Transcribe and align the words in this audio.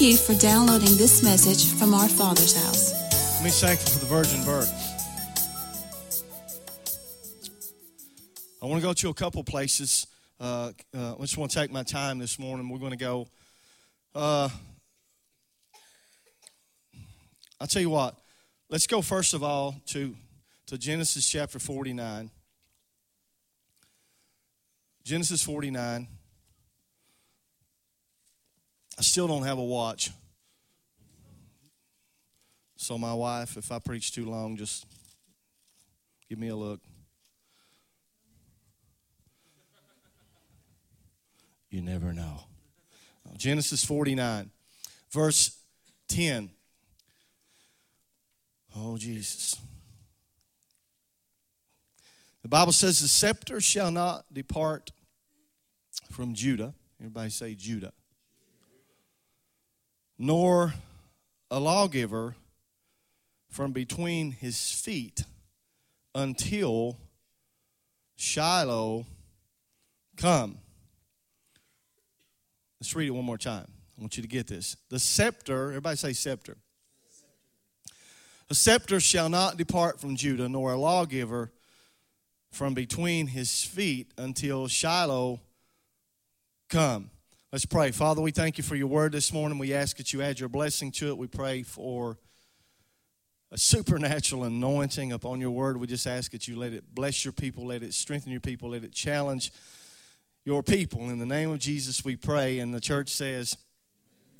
Thank 0.00 0.12
you 0.12 0.16
for 0.16 0.34
downloading 0.40 0.96
this 0.96 1.22
message 1.22 1.78
from 1.78 1.92
our 1.92 2.08
Father's 2.08 2.56
house. 2.56 3.44
Me 3.44 3.50
thankful 3.50 3.92
for 3.92 3.98
the 3.98 4.06
virgin 4.06 4.42
birth. 4.46 4.72
I 8.62 8.64
want 8.64 8.80
to 8.80 8.88
go 8.88 8.94
to 8.94 9.10
a 9.10 9.12
couple 9.12 9.44
places. 9.44 10.06
Uh, 10.40 10.72
uh, 10.96 11.16
I 11.16 11.20
just 11.20 11.36
want 11.36 11.50
to 11.50 11.58
take 11.58 11.70
my 11.70 11.82
time 11.82 12.18
this 12.18 12.38
morning. 12.38 12.70
We're 12.70 12.78
going 12.78 12.92
to 12.92 12.96
go. 12.96 13.28
Uh, 14.14 14.48
I'll 17.60 17.66
tell 17.66 17.82
you 17.82 17.90
what. 17.90 18.16
Let's 18.70 18.86
go 18.86 19.02
first 19.02 19.34
of 19.34 19.42
all 19.42 19.74
to, 19.88 20.16
to 20.68 20.78
Genesis 20.78 21.28
chapter 21.28 21.58
49. 21.58 22.30
Genesis 25.04 25.42
49. 25.42 26.08
I 29.00 29.02
still 29.02 29.26
don't 29.26 29.44
have 29.44 29.56
a 29.56 29.64
watch. 29.64 30.10
So, 32.76 32.98
my 32.98 33.14
wife, 33.14 33.56
if 33.56 33.72
I 33.72 33.78
preach 33.78 34.12
too 34.12 34.26
long, 34.26 34.58
just 34.58 34.84
give 36.28 36.38
me 36.38 36.48
a 36.48 36.54
look. 36.54 36.80
You 41.70 41.80
never 41.80 42.12
know. 42.12 42.40
Genesis 43.38 43.82
49, 43.86 44.50
verse 45.10 45.56
10. 46.08 46.50
Oh, 48.76 48.98
Jesus. 48.98 49.56
The 52.42 52.48
Bible 52.48 52.72
says, 52.72 53.00
The 53.00 53.08
scepter 53.08 53.62
shall 53.62 53.90
not 53.90 54.26
depart 54.30 54.90
from 56.12 56.34
Judah. 56.34 56.74
Everybody 57.00 57.30
say 57.30 57.54
Judah. 57.54 57.94
Nor 60.22 60.74
a 61.50 61.58
lawgiver 61.58 62.36
from 63.48 63.72
between 63.72 64.32
his 64.32 64.70
feet 64.70 65.24
until 66.14 66.98
Shiloh 68.16 69.06
come. 70.18 70.58
Let's 72.78 72.94
read 72.94 73.06
it 73.06 73.12
one 73.12 73.24
more 73.24 73.38
time. 73.38 73.66
I 73.96 74.00
want 74.02 74.18
you 74.18 74.22
to 74.22 74.28
get 74.28 74.46
this. 74.46 74.76
The 74.90 74.98
scepter, 74.98 75.70
everybody 75.70 75.96
say 75.96 76.12
scepter. 76.12 76.58
A 78.50 78.54
scepter 78.54 79.00
shall 79.00 79.30
not 79.30 79.56
depart 79.56 80.02
from 80.02 80.16
Judah, 80.16 80.50
nor 80.50 80.74
a 80.74 80.76
lawgiver 80.76 81.50
from 82.52 82.74
between 82.74 83.28
his 83.28 83.64
feet 83.64 84.12
until 84.18 84.68
Shiloh 84.68 85.40
come. 86.68 87.08
Let's 87.52 87.66
pray. 87.66 87.90
Father, 87.90 88.22
we 88.22 88.30
thank 88.30 88.58
you 88.58 88.62
for 88.62 88.76
your 88.76 88.86
word 88.86 89.10
this 89.10 89.32
morning. 89.32 89.58
We 89.58 89.74
ask 89.74 89.96
that 89.96 90.12
you 90.12 90.22
add 90.22 90.38
your 90.38 90.48
blessing 90.48 90.92
to 90.92 91.08
it. 91.08 91.18
We 91.18 91.26
pray 91.26 91.64
for 91.64 92.16
a 93.50 93.58
supernatural 93.58 94.44
anointing 94.44 95.10
upon 95.10 95.40
your 95.40 95.50
word. 95.50 95.76
We 95.76 95.88
just 95.88 96.06
ask 96.06 96.30
that 96.30 96.46
you 96.46 96.56
let 96.56 96.72
it 96.72 96.94
bless 96.94 97.24
your 97.24 97.32
people, 97.32 97.66
let 97.66 97.82
it 97.82 97.92
strengthen 97.92 98.30
your 98.30 98.40
people, 98.40 98.68
let 98.68 98.84
it 98.84 98.92
challenge 98.92 99.50
your 100.44 100.62
people. 100.62 101.10
In 101.10 101.18
the 101.18 101.26
name 101.26 101.50
of 101.50 101.58
Jesus, 101.58 102.04
we 102.04 102.14
pray. 102.14 102.60
And 102.60 102.72
the 102.72 102.80
church 102.80 103.08
says, 103.08 103.56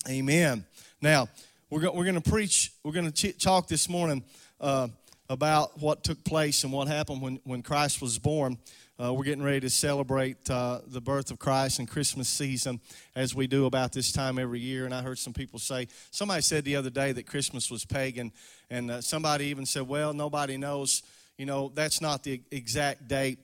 Amen. 0.09 0.65
Now, 1.03 1.29
we're, 1.69 1.81
go- 1.81 1.93
we're 1.93 2.05
going 2.05 2.21
to 2.21 2.31
preach, 2.31 2.71
we're 2.85 2.93
going 2.93 3.11
to 3.11 3.33
talk 3.33 3.67
this 3.67 3.89
morning 3.89 4.23
uh, 4.61 4.87
about 5.29 5.81
what 5.81 6.05
took 6.05 6.23
place 6.23 6.63
and 6.63 6.73
what 6.73 6.87
happened 6.87 7.21
when, 7.21 7.41
when 7.43 7.63
Christ 7.63 8.01
was 8.01 8.21
born. 8.21 8.57
Uh, 9.03 9.15
we're 9.15 9.25
getting 9.25 9.43
ready 9.43 9.61
to 9.61 9.71
celebrate 9.71 10.51
uh, 10.51 10.81
the 10.87 11.01
birth 11.01 11.31
of 11.31 11.39
Christ 11.39 11.79
and 11.79 11.89
Christmas 11.89 12.29
season 12.29 12.81
as 13.17 13.35
we 13.35 13.47
do 13.47 13.65
about 13.65 13.93
this 13.93 14.13
time 14.13 14.39
every 14.39 14.61
year. 14.61 14.85
And 14.85 14.93
I 14.93 15.01
heard 15.01 15.19
some 15.19 15.33
people 15.33 15.59
say, 15.59 15.89
somebody 16.11 16.43
said 16.43 16.67
the 16.67 16.77
other 16.77 16.91
day 16.91 17.13
that 17.13 17.27
Christmas 17.27 17.71
was 17.71 17.87
pagan. 17.87 18.31
And 18.69 18.91
uh, 18.91 19.01
somebody 19.01 19.47
even 19.47 19.65
said, 19.65 19.89
well, 19.89 20.13
nobody 20.13 20.59
knows, 20.59 21.03
you 21.39 21.47
know, 21.47 21.73
that's 21.75 22.03
not 22.03 22.25
the 22.25 22.43
exact 22.51 23.09
date 23.09 23.39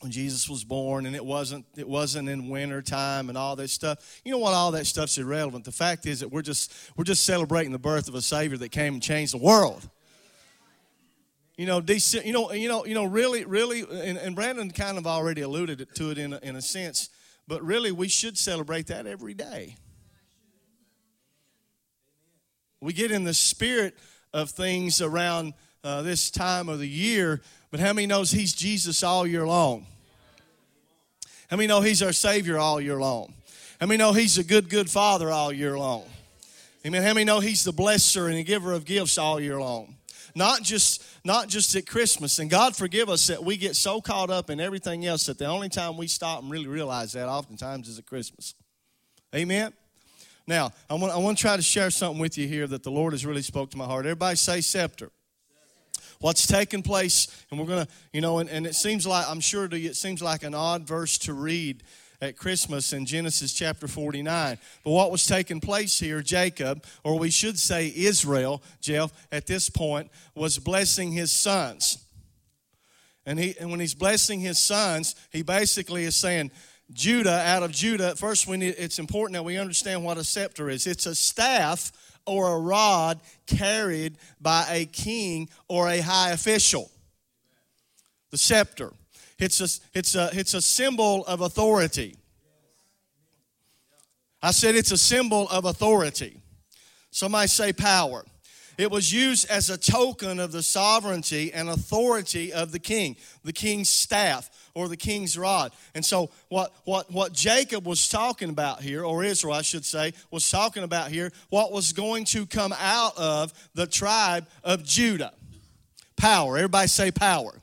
when 0.00 0.12
Jesus 0.12 0.50
was 0.50 0.64
born 0.64 1.06
and 1.06 1.16
it 1.16 1.24
wasn't 1.24 1.64
it 1.78 1.88
wasn't 1.88 2.28
in 2.28 2.50
winter 2.50 2.82
time 2.82 3.30
and 3.30 3.38
all 3.38 3.56
that 3.56 3.70
stuff. 3.70 4.20
You 4.22 4.32
know 4.32 4.38
what 4.38 4.52
all 4.52 4.72
that 4.72 4.86
stuff's 4.86 5.16
irrelevant. 5.16 5.64
The 5.64 5.72
fact 5.72 6.04
is 6.04 6.20
that 6.20 6.30
we're 6.30 6.42
just 6.42 6.74
we're 6.94 7.04
just 7.04 7.24
celebrating 7.24 7.72
the 7.72 7.78
birth 7.78 8.06
of 8.06 8.16
a 8.16 8.20
savior 8.20 8.58
that 8.58 8.70
came 8.70 8.92
and 8.94 9.02
changed 9.02 9.32
the 9.32 9.38
world. 9.38 9.88
You 11.56 11.66
know, 11.66 11.80
you 11.86 12.32
know, 12.32 12.52
you 12.52 12.68
know, 12.68 12.84
you 12.84 12.94
know, 12.94 13.04
really, 13.04 13.44
really, 13.44 13.82
and, 13.82 14.18
and 14.18 14.34
Brandon 14.34 14.70
kind 14.70 14.98
of 14.98 15.06
already 15.06 15.42
alluded 15.42 15.86
to 15.94 16.10
it 16.10 16.18
in 16.18 16.32
a, 16.32 16.40
in 16.42 16.56
a 16.56 16.62
sense, 16.62 17.10
but 17.46 17.62
really, 17.62 17.92
we 17.92 18.08
should 18.08 18.36
celebrate 18.36 18.88
that 18.88 19.06
every 19.06 19.34
day. 19.34 19.76
We 22.80 22.92
get 22.92 23.12
in 23.12 23.22
the 23.22 23.34
spirit 23.34 23.96
of 24.32 24.50
things 24.50 25.00
around 25.00 25.54
uh, 25.84 26.02
this 26.02 26.30
time 26.30 26.68
of 26.68 26.80
the 26.80 26.88
year, 26.88 27.40
but 27.70 27.78
how 27.78 27.92
many 27.92 28.06
knows 28.06 28.32
He's 28.32 28.52
Jesus 28.52 29.04
all 29.04 29.24
year 29.24 29.46
long? 29.46 29.86
How 31.48 31.56
many 31.56 31.68
know 31.68 31.82
He's 31.82 32.02
our 32.02 32.12
Savior 32.12 32.58
all 32.58 32.80
year 32.80 32.98
long? 32.98 33.32
How 33.78 33.86
many 33.86 33.98
know 33.98 34.12
He's 34.12 34.38
a 34.38 34.44
good, 34.44 34.68
good 34.68 34.90
Father 34.90 35.30
all 35.30 35.52
year 35.52 35.78
long? 35.78 36.04
Amen. 36.84 37.02
How 37.02 37.14
many 37.14 37.24
know 37.24 37.38
He's 37.38 37.62
the 37.62 37.72
blesser 37.72 38.26
and 38.26 38.36
the 38.36 38.42
giver 38.42 38.72
of 38.72 38.84
gifts 38.84 39.18
all 39.18 39.38
year 39.38 39.60
long? 39.60 39.94
Not 40.34 40.62
just 40.62 41.04
not 41.24 41.48
just 41.48 41.74
at 41.76 41.86
Christmas. 41.86 42.38
And 42.38 42.50
God 42.50 42.74
forgive 42.74 43.08
us 43.08 43.28
that 43.28 43.44
we 43.44 43.56
get 43.56 43.76
so 43.76 44.00
caught 44.00 44.30
up 44.30 44.50
in 44.50 44.60
everything 44.60 45.06
else 45.06 45.26
that 45.26 45.38
the 45.38 45.46
only 45.46 45.68
time 45.68 45.96
we 45.96 46.06
stop 46.06 46.42
and 46.42 46.50
really 46.50 46.66
realize 46.66 47.12
that 47.12 47.28
oftentimes 47.28 47.88
is 47.88 47.98
at 47.98 48.06
Christmas. 48.06 48.54
Amen. 49.34 49.72
Now, 50.46 50.72
I 50.90 50.94
want, 50.94 51.12
I 51.12 51.16
want 51.16 51.38
to 51.38 51.42
try 51.42 51.56
to 51.56 51.62
share 51.62 51.90
something 51.90 52.20
with 52.20 52.36
you 52.36 52.46
here 52.46 52.66
that 52.66 52.82
the 52.82 52.90
Lord 52.90 53.12
has 53.14 53.24
really 53.24 53.42
spoke 53.42 53.70
to 53.70 53.78
my 53.78 53.86
heart. 53.86 54.04
Everybody 54.04 54.36
say 54.36 54.60
scepter 54.60 55.10
what's 56.20 56.46
taking 56.46 56.82
place 56.82 57.44
and 57.50 57.60
we're 57.60 57.66
going 57.66 57.84
to 57.84 57.92
you 58.12 58.20
know 58.20 58.38
and, 58.38 58.48
and, 58.48 58.66
it 58.66 58.74
seems 58.74 59.06
like 59.06 59.26
i'm 59.28 59.40
sure 59.40 59.68
to 59.68 59.78
you 59.78 59.90
it 59.90 59.96
seems 59.96 60.22
like 60.22 60.42
an 60.42 60.54
odd 60.54 60.86
verse 60.86 61.18
to 61.18 61.34
read 61.34 61.82
at 62.24 62.36
Christmas 62.36 62.92
in 62.92 63.04
Genesis 63.06 63.52
chapter 63.52 63.86
49. 63.86 64.58
But 64.82 64.90
what 64.90 65.10
was 65.12 65.26
taking 65.26 65.60
place 65.60 65.98
here, 65.98 66.22
Jacob, 66.22 66.84
or 67.04 67.18
we 67.18 67.30
should 67.30 67.58
say 67.58 67.92
Israel, 67.94 68.62
Jeff, 68.80 69.12
at 69.30 69.46
this 69.46 69.68
point, 69.68 70.10
was 70.34 70.58
blessing 70.58 71.12
his 71.12 71.30
sons. 71.30 71.98
And, 73.26 73.38
he, 73.38 73.54
and 73.60 73.70
when 73.70 73.80
he's 73.80 73.94
blessing 73.94 74.40
his 74.40 74.58
sons, 74.58 75.14
he 75.30 75.42
basically 75.42 76.04
is 76.04 76.16
saying, 76.16 76.50
Judah, 76.92 77.42
out 77.46 77.62
of 77.62 77.72
Judah, 77.72 78.14
first 78.16 78.46
we 78.46 78.56
need, 78.56 78.74
it's 78.78 78.98
important 78.98 79.34
that 79.34 79.44
we 79.44 79.56
understand 79.56 80.04
what 80.04 80.18
a 80.18 80.24
scepter 80.24 80.68
is. 80.68 80.86
It's 80.86 81.06
a 81.06 81.14
staff 81.14 81.92
or 82.26 82.56
a 82.56 82.58
rod 82.58 83.20
carried 83.46 84.16
by 84.40 84.66
a 84.70 84.86
king 84.86 85.48
or 85.68 85.88
a 85.88 86.00
high 86.00 86.30
official. 86.30 86.90
The 88.30 88.38
scepter. 88.38 88.92
It's 89.38 89.60
a, 89.60 89.98
it's 89.98 90.14
a, 90.14 90.30
it's 90.32 90.54
a 90.54 90.62
symbol 90.62 91.24
of 91.26 91.40
authority. 91.40 92.16
I 94.42 94.50
said 94.50 94.74
it's 94.74 94.92
a 94.92 94.98
symbol 94.98 95.48
of 95.48 95.64
authority. 95.64 96.40
Somebody 97.10 97.48
say 97.48 97.72
power. 97.72 98.24
It 98.76 98.90
was 98.90 99.12
used 99.12 99.48
as 99.48 99.70
a 99.70 99.78
token 99.78 100.40
of 100.40 100.52
the 100.52 100.62
sovereignty 100.62 101.52
and 101.52 101.68
authority 101.68 102.52
of 102.52 102.72
the 102.72 102.78
king, 102.78 103.16
the 103.44 103.52
king's 103.52 103.88
staff 103.88 104.50
or 104.74 104.88
the 104.88 104.96
king's 104.96 105.38
rod. 105.38 105.72
And 105.94 106.04
so, 106.04 106.30
what, 106.48 106.74
what, 106.84 107.10
what 107.10 107.32
Jacob 107.32 107.86
was 107.86 108.08
talking 108.08 108.50
about 108.50 108.82
here, 108.82 109.04
or 109.04 109.22
Israel, 109.22 109.54
I 109.54 109.62
should 109.62 109.84
say, 109.84 110.12
was 110.30 110.50
talking 110.50 110.82
about 110.82 111.10
here, 111.10 111.32
what 111.50 111.72
was 111.72 111.92
going 111.92 112.24
to 112.26 112.46
come 112.46 112.74
out 112.78 113.16
of 113.16 113.52
the 113.74 113.86
tribe 113.86 114.46
of 114.64 114.84
Judah. 114.84 115.32
Power. 116.16 116.56
Everybody 116.56 116.88
say 116.88 117.10
power. 117.10 117.60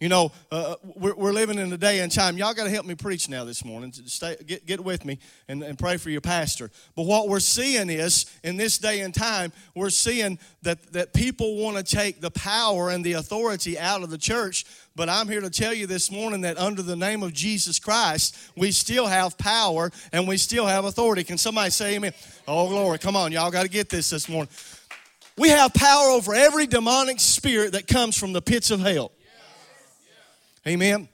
You 0.00 0.08
know, 0.08 0.32
uh, 0.50 0.76
we're, 0.96 1.14
we're, 1.14 1.32
living 1.32 1.58
in 1.58 1.70
a 1.70 1.76
day 1.76 2.00
and 2.00 2.10
time. 2.10 2.38
Y'all 2.38 2.54
got 2.54 2.64
to 2.64 2.70
help 2.70 2.86
me 2.86 2.94
preach 2.94 3.28
now 3.28 3.44
this 3.44 3.66
morning. 3.66 3.92
Stay, 3.92 4.34
get, 4.46 4.64
get 4.64 4.82
with 4.82 5.04
me 5.04 5.18
and, 5.46 5.62
and 5.62 5.78
pray 5.78 5.98
for 5.98 6.08
your 6.08 6.22
pastor. 6.22 6.70
But 6.96 7.02
what 7.02 7.28
we're 7.28 7.38
seeing 7.38 7.90
is, 7.90 8.24
in 8.42 8.56
this 8.56 8.78
day 8.78 9.00
and 9.00 9.14
time, 9.14 9.52
we're 9.74 9.90
seeing 9.90 10.38
that, 10.62 10.94
that 10.94 11.12
people 11.12 11.56
want 11.56 11.76
to 11.76 11.82
take 11.82 12.22
the 12.22 12.30
power 12.30 12.88
and 12.88 13.04
the 13.04 13.12
authority 13.12 13.78
out 13.78 14.02
of 14.02 14.08
the 14.08 14.16
church. 14.16 14.64
But 14.96 15.10
I'm 15.10 15.28
here 15.28 15.42
to 15.42 15.50
tell 15.50 15.74
you 15.74 15.86
this 15.86 16.10
morning 16.10 16.40
that 16.42 16.56
under 16.56 16.80
the 16.80 16.96
name 16.96 17.22
of 17.22 17.34
Jesus 17.34 17.78
Christ, 17.78 18.38
we 18.56 18.72
still 18.72 19.06
have 19.06 19.36
power 19.36 19.90
and 20.14 20.26
we 20.26 20.38
still 20.38 20.64
have 20.64 20.86
authority. 20.86 21.24
Can 21.24 21.36
somebody 21.36 21.70
say 21.70 21.96
amen? 21.96 22.14
Oh, 22.48 22.70
glory. 22.70 22.98
Come 22.98 23.16
on, 23.16 23.32
y'all 23.32 23.50
got 23.50 23.64
to 23.64 23.68
get 23.70 23.90
this 23.90 24.08
this 24.08 24.30
morning. 24.30 24.48
We 25.36 25.50
have 25.50 25.74
power 25.74 26.08
over 26.08 26.34
every 26.34 26.66
demonic 26.66 27.20
spirit 27.20 27.72
that 27.72 27.86
comes 27.86 28.16
from 28.16 28.32
the 28.32 28.40
pits 28.40 28.70
of 28.70 28.80
hell. 28.80 29.12
Amen. 30.66 31.08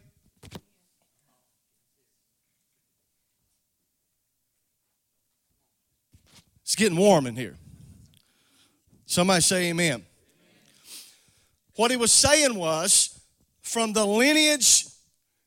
It's 6.63 6.75
getting 6.75 6.99
warm 6.99 7.27
in 7.27 7.37
here. 7.37 7.57
Somebody 9.07 9.41
say 9.41 9.71
amen. 9.71 10.05
What 11.77 11.93
he 11.93 11.97
was 11.97 12.13
saying 12.13 12.57
was 12.57 13.21
from 13.63 13.93
the 13.93 14.05
lineage, 14.05 14.87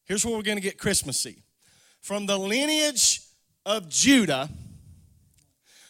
here's 0.06 0.26
where 0.26 0.36
we're 0.36 0.44
going 0.44 0.58
to 0.58 0.64
get 0.64 0.78
Christmassy. 0.78 1.44
From 2.00 2.26
the 2.26 2.38
lineage 2.38 3.22
of 3.66 3.90
Judah, 3.90 4.50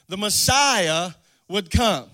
the 0.08 0.18
Messiah 0.18 1.12
would 1.48 1.70
come. 1.70 2.10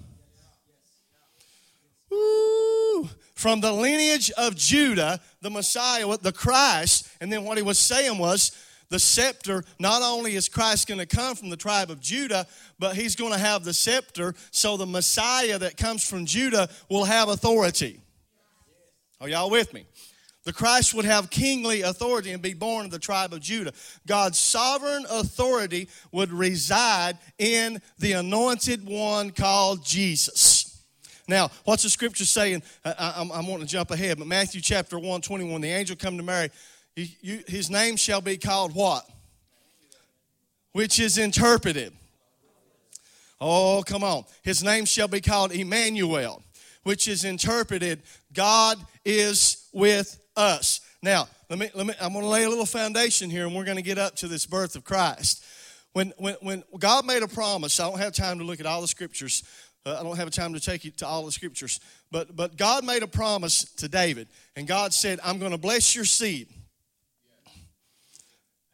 From 3.35 3.59
the 3.59 3.71
lineage 3.71 4.31
of 4.31 4.55
Judah, 4.55 5.19
the 5.41 5.49
Messiah, 5.49 6.17
the 6.17 6.31
Christ, 6.31 7.09
and 7.19 7.31
then 7.31 7.43
what 7.43 7.57
he 7.57 7.63
was 7.63 7.77
saying 7.77 8.17
was 8.17 8.51
the 8.89 8.99
scepter, 8.99 9.63
not 9.79 10.01
only 10.01 10.35
is 10.35 10.47
Christ 10.47 10.87
going 10.87 10.99
to 10.99 11.05
come 11.05 11.35
from 11.35 11.49
the 11.49 11.57
tribe 11.57 11.89
of 11.89 11.99
Judah, 11.99 12.47
but 12.79 12.95
he's 12.95 13.15
going 13.15 13.33
to 13.33 13.39
have 13.39 13.63
the 13.63 13.73
scepter, 13.73 14.35
so 14.51 14.77
the 14.77 14.85
Messiah 14.85 15.57
that 15.59 15.75
comes 15.75 16.07
from 16.07 16.25
Judah 16.25 16.69
will 16.89 17.03
have 17.03 17.29
authority. 17.29 17.99
Are 19.19 19.27
y'all 19.27 19.49
with 19.49 19.73
me? 19.73 19.85
The 20.45 20.53
Christ 20.53 20.93
would 20.93 21.05
have 21.05 21.31
kingly 21.31 21.81
authority 21.81 22.31
and 22.31 22.41
be 22.41 22.53
born 22.53 22.85
of 22.85 22.91
the 22.91 22.99
tribe 22.99 23.33
of 23.33 23.41
Judah. 23.41 23.73
God's 24.05 24.37
sovereign 24.37 25.05
authority 25.09 25.89
would 26.11 26.31
reside 26.31 27.17
in 27.39 27.81
the 27.97 28.13
anointed 28.13 28.87
one 28.87 29.31
called 29.31 29.83
Jesus. 29.83 30.64
Now, 31.27 31.49
what's 31.63 31.83
the 31.83 31.89
scripture 31.89 32.25
saying? 32.25 32.61
I, 32.83 33.21
am 33.21 33.29
wanting 33.29 33.61
to 33.61 33.65
jump 33.65 33.91
ahead, 33.91 34.17
but 34.17 34.27
Matthew 34.27 34.61
chapter 34.61 34.99
1, 34.99 35.21
21, 35.21 35.61
the 35.61 35.69
angel 35.69 35.95
come 35.95 36.17
to 36.17 36.23
Mary, 36.23 36.51
you, 36.95 37.43
his 37.47 37.69
name 37.69 37.97
shall 37.97 38.21
be 38.21 38.37
called 38.37 38.73
what? 38.73 39.07
Which 40.71 40.99
is 40.99 41.17
interpreted. 41.17 41.93
Oh, 43.41 43.83
come 43.85 44.03
on. 44.03 44.23
His 44.43 44.63
name 44.63 44.85
shall 44.85 45.07
be 45.07 45.19
called 45.19 45.51
Emmanuel, 45.51 46.41
which 46.83 47.07
is 47.07 47.25
interpreted 47.25 48.01
God 48.33 48.77
is 49.03 49.67
with 49.73 50.19
us. 50.35 50.81
Now, 51.01 51.27
let 51.49 51.59
me, 51.59 51.69
let 51.73 51.85
me, 51.87 51.93
I'm 52.01 52.13
going 52.13 52.23
to 52.23 52.29
lay 52.29 52.43
a 52.43 52.49
little 52.49 52.65
foundation 52.65 53.29
here 53.29 53.45
and 53.45 53.55
we're 53.55 53.65
going 53.65 53.77
to 53.77 53.83
get 53.83 53.97
up 53.97 54.15
to 54.17 54.27
this 54.27 54.45
birth 54.45 54.75
of 54.75 54.83
Christ. 54.83 55.43
When, 55.93 56.13
when, 56.17 56.35
when 56.41 56.63
God 56.77 57.05
made 57.05 57.23
a 57.23 57.27
promise, 57.27 57.79
I 57.79 57.89
don't 57.89 57.99
have 57.99 58.13
time 58.13 58.39
to 58.39 58.43
look 58.43 58.59
at 58.59 58.65
all 58.65 58.81
the 58.81 58.87
scriptures. 58.87 59.43
Uh, 59.85 59.97
I 59.99 60.03
don't 60.03 60.17
have 60.17 60.27
a 60.27 60.31
time 60.31 60.53
to 60.53 60.59
take 60.59 60.83
you 60.83 60.91
to 60.91 61.07
all 61.07 61.25
the 61.25 61.31
scriptures. 61.31 61.79
But, 62.11 62.35
but 62.35 62.57
God 62.57 62.83
made 62.83 63.03
a 63.03 63.07
promise 63.07 63.65
to 63.75 63.87
David. 63.87 64.27
And 64.55 64.67
God 64.67 64.93
said, 64.93 65.19
I'm 65.23 65.37
going 65.37 65.51
to 65.51 65.57
bless 65.57 65.95
your 65.95 66.05
seed. 66.05 66.47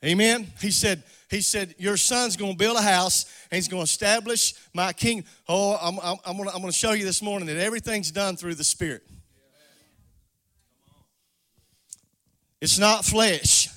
Amen. 0.03 0.47
He 0.59 0.71
said, 0.71 1.03
he 1.29 1.41
said, 1.41 1.75
Your 1.77 1.95
son's 1.95 2.35
going 2.35 2.53
to 2.53 2.57
build 2.57 2.77
a 2.77 2.81
house 2.81 3.25
and 3.51 3.57
he's 3.57 3.67
going 3.67 3.81
to 3.81 3.89
establish 3.89 4.55
my 4.73 4.93
kingdom. 4.93 5.29
Oh, 5.47 5.77
I'm, 5.81 5.99
I'm, 6.01 6.17
I'm 6.25 6.61
going 6.61 6.71
to 6.71 6.71
show 6.71 6.93
you 6.93 7.05
this 7.05 7.21
morning 7.21 7.47
that 7.47 7.57
everything's 7.57 8.09
done 8.09 8.35
through 8.35 8.55
the 8.55 8.63
Spirit. 8.63 9.03
It's 12.61 12.79
not 12.79 13.05
flesh. 13.05 13.69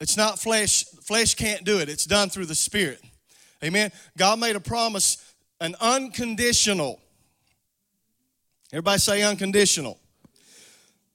It's 0.00 0.16
not 0.16 0.38
flesh. 0.38 0.84
Flesh 1.02 1.34
can't 1.34 1.64
do 1.64 1.78
it. 1.78 1.88
It's 1.88 2.04
done 2.04 2.28
through 2.28 2.46
the 2.46 2.54
Spirit. 2.54 3.00
Amen. 3.62 3.90
God 4.16 4.38
made 4.38 4.56
a 4.56 4.60
promise, 4.60 5.23
an 5.60 5.74
unconditional. 5.80 7.00
Everybody 8.72 8.98
say 8.98 9.22
unconditional. 9.22 9.98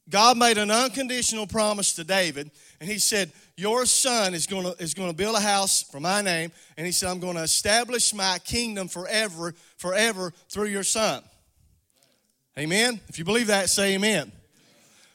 God 0.09 0.37
made 0.37 0.57
an 0.57 0.71
unconditional 0.71 1.45
promise 1.45 1.93
to 1.93 2.03
David, 2.03 2.49
and 2.79 2.89
he 2.89 2.97
said, 2.97 3.31
Your 3.55 3.85
son 3.85 4.33
is 4.33 4.47
going 4.47 4.63
to, 4.63 4.81
is 4.81 4.93
going 4.93 5.09
to 5.09 5.15
build 5.15 5.35
a 5.35 5.39
house 5.39 5.83
for 5.83 5.99
my 5.99 6.21
name, 6.21 6.51
and 6.77 6.85
he 6.85 6.91
said, 6.91 7.09
I'm 7.09 7.19
going 7.19 7.35
to 7.35 7.43
establish 7.43 8.13
my 8.13 8.39
kingdom 8.39 8.87
forever, 8.87 9.53
forever 9.77 10.33
through 10.49 10.67
your 10.67 10.83
son. 10.83 11.21
Amen. 12.57 12.99
If 13.07 13.19
you 13.19 13.25
believe 13.25 13.47
that, 13.47 13.69
say 13.69 13.93
amen. 13.95 14.31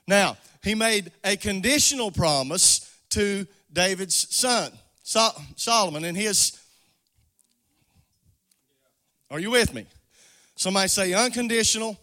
Now, 0.06 0.37
he 0.62 0.75
made 0.75 1.11
a 1.25 1.37
conditional 1.37 2.11
promise 2.11 2.91
to 3.11 3.47
David's 3.73 4.35
son, 4.35 4.70
Solomon, 5.03 6.05
and 6.05 6.17
his. 6.17 6.61
Are 9.34 9.40
you 9.40 9.50
with 9.50 9.75
me? 9.75 9.84
Somebody 10.54 10.86
say 10.86 11.12
unconditional 11.12 11.98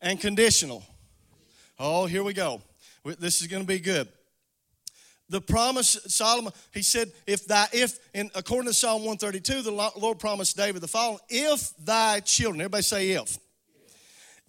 and 0.00 0.18
conditional. 0.18 0.82
Oh, 1.78 2.06
here 2.06 2.24
we 2.24 2.32
go. 2.32 2.62
This 3.04 3.42
is 3.42 3.46
going 3.46 3.62
to 3.62 3.66
be 3.66 3.78
good. 3.78 4.08
The 5.28 5.42
promise, 5.42 5.98
Solomon, 6.06 6.54
he 6.72 6.80
said, 6.80 7.12
if 7.26 7.44
thy, 7.44 7.66
if, 7.74 7.98
in, 8.14 8.30
according 8.34 8.68
to 8.68 8.72
Psalm 8.72 9.04
132, 9.04 9.60
the 9.60 9.92
Lord 9.98 10.18
promised 10.18 10.56
David 10.56 10.80
the 10.80 10.88
following 10.88 11.18
if 11.28 11.76
thy 11.76 12.20
children, 12.20 12.62
everybody 12.62 12.84
say 12.84 13.10
if, 13.10 13.36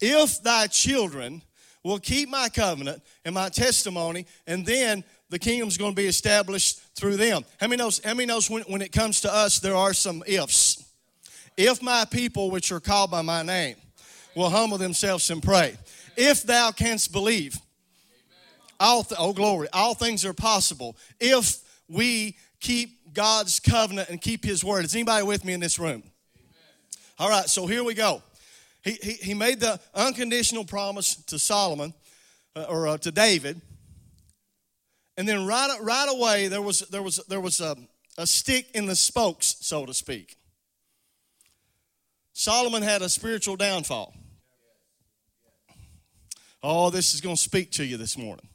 if 0.00 0.42
thy 0.42 0.66
children 0.66 1.42
will 1.84 1.98
keep 1.98 2.30
my 2.30 2.48
covenant 2.48 3.02
and 3.26 3.34
my 3.34 3.50
testimony, 3.50 4.24
and 4.46 4.64
then 4.64 5.04
the 5.28 5.38
kingdom's 5.38 5.76
going 5.76 5.92
to 5.92 5.96
be 5.96 6.08
established 6.08 6.80
through 6.94 7.16
them. 7.16 7.44
How 7.58 7.66
many 7.66 7.76
knows, 7.82 8.00
how 8.02 8.14
many 8.14 8.24
knows 8.24 8.48
when, 8.48 8.62
when 8.62 8.80
it 8.80 8.92
comes 8.92 9.20
to 9.20 9.34
us, 9.34 9.58
there 9.58 9.76
are 9.76 9.92
some 9.92 10.24
ifs? 10.26 10.69
If 11.56 11.82
my 11.82 12.04
people, 12.04 12.50
which 12.50 12.72
are 12.72 12.80
called 12.80 13.10
by 13.10 13.22
my 13.22 13.42
name, 13.42 13.76
will 14.34 14.50
humble 14.50 14.78
themselves 14.78 15.28
and 15.30 15.42
pray. 15.42 15.76
If 16.16 16.42
thou 16.42 16.70
canst 16.70 17.12
believe, 17.12 17.58
all 18.78 19.02
th- 19.02 19.18
oh 19.20 19.32
glory, 19.32 19.68
all 19.72 19.94
things 19.94 20.24
are 20.24 20.32
possible 20.32 20.96
if 21.18 21.58
we 21.88 22.36
keep 22.60 23.12
God's 23.12 23.60
covenant 23.60 24.08
and 24.08 24.20
keep 24.20 24.44
His 24.44 24.64
word. 24.64 24.84
Is 24.84 24.94
anybody 24.94 25.24
with 25.24 25.44
me 25.44 25.52
in 25.52 25.60
this 25.60 25.78
room? 25.78 26.02
All 27.18 27.28
right, 27.28 27.48
so 27.48 27.66
here 27.66 27.84
we 27.84 27.94
go. 27.94 28.22
He, 28.82 28.92
he, 28.92 29.12
he 29.12 29.34
made 29.34 29.60
the 29.60 29.78
unconditional 29.94 30.64
promise 30.64 31.16
to 31.26 31.38
Solomon 31.38 31.92
uh, 32.56 32.62
or 32.68 32.88
uh, 32.88 32.98
to 32.98 33.10
David. 33.10 33.60
And 35.18 35.28
then 35.28 35.46
right, 35.46 35.76
right 35.82 36.08
away, 36.10 36.48
there 36.48 36.62
was, 36.62 36.80
there 36.90 37.02
was, 37.02 37.20
there 37.28 37.40
was 37.40 37.60
a, 37.60 37.76
a 38.16 38.26
stick 38.26 38.70
in 38.72 38.86
the 38.86 38.96
spokes, 38.96 39.56
so 39.60 39.84
to 39.84 39.92
speak. 39.92 40.36
Solomon 42.40 42.80
had 42.80 43.02
a 43.02 43.08
spiritual 43.10 43.54
downfall. 43.54 44.14
Oh, 46.62 46.88
this 46.88 47.12
is 47.12 47.20
going 47.20 47.36
to 47.36 47.42
speak 47.42 47.70
to 47.72 47.84
you 47.84 47.98
this 47.98 48.16
morning. 48.16 48.48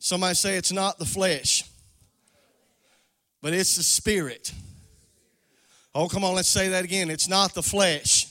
Somebody 0.00 0.34
say 0.34 0.56
it's 0.56 0.72
not 0.72 0.98
the 0.98 1.04
flesh, 1.04 1.62
but 3.40 3.54
it's 3.54 3.76
the 3.76 3.84
spirit. 3.84 4.52
Oh, 5.94 6.08
come 6.08 6.24
on, 6.24 6.34
let's 6.34 6.48
say 6.48 6.70
that 6.70 6.82
again. 6.82 7.08
It's 7.08 7.28
not 7.28 7.54
the 7.54 7.62
flesh, 7.62 8.26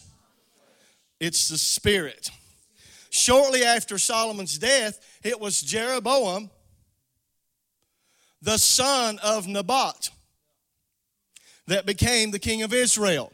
it's 1.18 1.48
the 1.48 1.58
spirit. 1.58 2.30
Shortly 3.12 3.64
after 3.64 3.98
Solomon's 3.98 4.58
death, 4.58 5.00
it 5.24 5.40
was 5.40 5.62
Jeroboam, 5.62 6.50
the 8.42 8.58
son 8.58 9.18
of 9.24 9.48
Nebat, 9.48 10.10
that 11.68 11.86
became 11.86 12.32
the 12.32 12.40
king 12.40 12.64
of 12.64 12.74
Israel. 12.74 13.32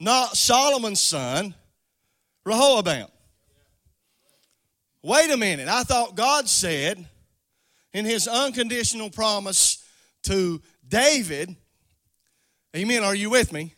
Not 0.00 0.36
Solomon's 0.36 1.00
son, 1.00 1.54
Rehoboam. 2.44 3.08
Wait 5.02 5.30
a 5.30 5.36
minute. 5.36 5.68
I 5.68 5.82
thought 5.82 6.16
God 6.16 6.48
said 6.48 7.04
in 7.92 8.04
his 8.04 8.28
unconditional 8.28 9.10
promise 9.10 9.84
to 10.24 10.60
David, 10.86 11.54
Amen. 12.76 13.02
Are 13.02 13.14
you 13.14 13.30
with 13.30 13.52
me? 13.52 13.74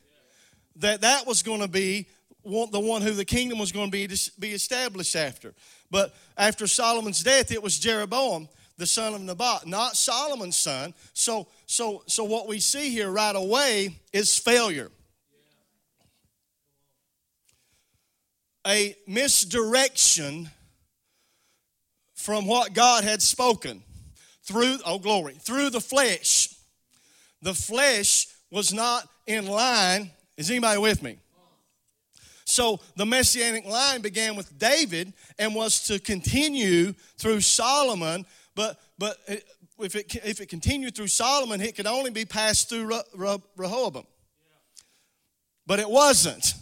That 0.76 1.02
that 1.02 1.26
was 1.26 1.42
going 1.42 1.60
to 1.60 1.68
be 1.68 2.08
the 2.44 2.80
one 2.80 3.02
who 3.02 3.12
the 3.12 3.24
kingdom 3.24 3.58
was 3.58 3.70
going 3.70 3.90
to 3.90 3.92
be, 3.92 4.08
be 4.38 4.50
established 4.50 5.14
after. 5.14 5.54
But 5.90 6.14
after 6.36 6.66
Solomon's 6.66 7.22
death, 7.22 7.52
it 7.52 7.62
was 7.62 7.78
Jeroboam, 7.78 8.48
the 8.78 8.86
son 8.86 9.14
of 9.14 9.20
Nebat, 9.20 9.66
not 9.66 9.96
Solomon's 9.96 10.56
son. 10.56 10.94
So, 11.12 11.48
so, 11.66 12.02
so 12.06 12.24
what 12.24 12.48
we 12.48 12.60
see 12.60 12.90
here 12.90 13.10
right 13.10 13.36
away 13.36 14.00
is 14.12 14.38
failure. 14.38 14.90
A 18.66 18.94
misdirection 19.06 20.50
from 22.14 22.46
what 22.46 22.74
God 22.74 23.04
had 23.04 23.22
spoken 23.22 23.82
through, 24.42 24.78
oh 24.84 24.98
glory, 24.98 25.34
through 25.34 25.70
the 25.70 25.80
flesh. 25.80 26.54
The 27.42 27.54
flesh 27.54 28.26
was 28.50 28.72
not 28.72 29.08
in 29.26 29.46
line. 29.46 30.10
Is 30.36 30.50
anybody 30.50 30.78
with 30.78 31.02
me? 31.02 31.18
So 32.44 32.80
the 32.96 33.06
messianic 33.06 33.64
line 33.64 34.00
began 34.00 34.34
with 34.34 34.58
David 34.58 35.12
and 35.38 35.54
was 35.54 35.82
to 35.84 36.00
continue 36.00 36.92
through 37.16 37.40
Solomon, 37.42 38.26
but 38.56 38.78
but 38.98 39.16
if 39.78 39.94
it 39.94 40.14
if 40.24 40.40
it 40.40 40.48
continued 40.48 40.94
through 40.94 41.06
Solomon, 41.06 41.60
it 41.60 41.76
could 41.76 41.86
only 41.86 42.10
be 42.10 42.24
passed 42.24 42.68
through 42.68 43.00
Rehoboam. 43.56 44.06
But 45.66 45.78
it 45.78 45.88
wasn't. 45.88 46.54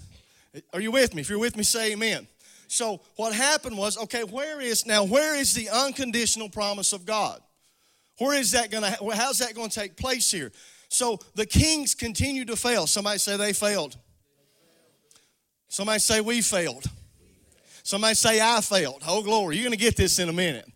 Are 0.73 0.81
you 0.81 0.90
with 0.90 1.14
me? 1.14 1.21
If 1.21 1.28
you're 1.28 1.38
with 1.38 1.57
me, 1.57 1.62
say 1.62 1.93
amen. 1.93 2.26
So 2.69 3.00
what 3.17 3.33
happened 3.33 3.76
was, 3.76 3.97
okay, 3.99 4.25
where 4.25 4.61
is 4.61 4.87
now 4.87 5.05
where 5.05 5.35
is 5.37 5.55
the 5.55 5.69
unconditional 5.71 6.49
promise 6.49 6.93
of 6.93 7.07
God? 7.07 7.40
Where 8.19 8.38
is 8.38 8.52
that 8.52 8.71
going 8.71 8.83
to 8.83 9.17
how's 9.17 9.38
that 9.38 9.55
going 9.55 9.71
to 9.71 9.81
take 9.81 9.97
place 9.97 10.31
here? 10.31 10.52
So 10.88 11.19
the 11.35 11.47
kings 11.47 11.95
continue 11.95 12.45
to 12.47 12.57
fail. 12.57 12.87
Somebody 12.87 13.19
say 13.19 13.37
they 13.37 13.52
failed. 13.52 13.97
Somebody 15.69 15.99
say 15.99 16.21
we 16.21 16.40
failed. 16.40 16.85
Somebody 17.83 18.14
say 18.14 18.40
I 18.40 18.61
failed. 18.61 19.02
Oh, 19.07 19.23
glory. 19.23 19.57
You're 19.57 19.64
going 19.64 19.78
to 19.78 19.83
get 19.83 19.97
this 19.97 20.19
in 20.19 20.28
a 20.28 20.33
minute. 20.33 20.67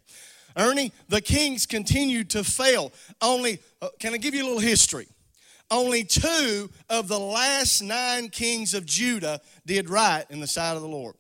Ernie, 0.57 0.93
the 1.09 1.21
kings 1.21 1.67
continued 1.67 2.31
to 2.31 2.45
fail. 2.45 2.93
Only, 3.21 3.59
uh, 3.81 3.89
can 3.99 4.15
I 4.15 4.19
give 4.19 4.35
you 4.35 4.45
a 4.45 4.47
little 4.47 4.61
history? 4.61 5.09
Only 5.73 6.05
two 6.05 6.71
of 6.91 7.09
the 7.09 7.19
last 7.19 7.83
nine 7.83 8.29
kings 8.29 8.75
of 8.75 8.85
Judah 8.85 9.41
did 9.67 9.89
right 9.89 10.25
in 10.29 10.39
the 10.39 10.47
sight 10.47 10.77
of 10.77 10.83
the 10.83 10.89
Lord. 10.89 11.15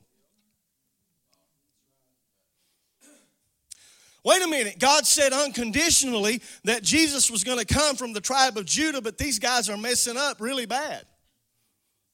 Wait 4.25 4.43
a 4.43 4.47
minute. 4.47 4.79
God 4.79 5.05
said 5.05 5.33
unconditionally 5.33 6.41
that 6.65 6.83
Jesus 6.85 7.31
was 7.31 7.43
going 7.43 7.59
to 7.59 7.65
come 7.65 7.97
from 7.97 8.13
the 8.13 8.21
tribe 8.21 8.57
of 8.57 8.67
Judah, 8.67 9.01
but 9.01 9.19
these 9.19 9.41
guys 9.41 9.69
are 9.69 9.77
messing 9.77 10.17
up 10.17 10.41
really 10.41 10.67
bad. 10.67 11.05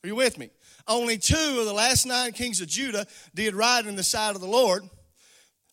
Are 0.03 0.07
you 0.07 0.15
with 0.15 0.39
me? 0.39 0.49
Only 0.87 1.19
two 1.19 1.57
of 1.59 1.67
the 1.67 1.73
last 1.73 2.07
nine 2.07 2.33
kings 2.33 2.63
of 2.63 2.69
Judah 2.69 3.07
did 3.35 3.55
right 3.55 3.85
in 3.85 3.97
the 3.97 4.03
sight 4.03 4.37
of 4.37 4.41
the 4.41 4.47
Lord. 4.47 4.89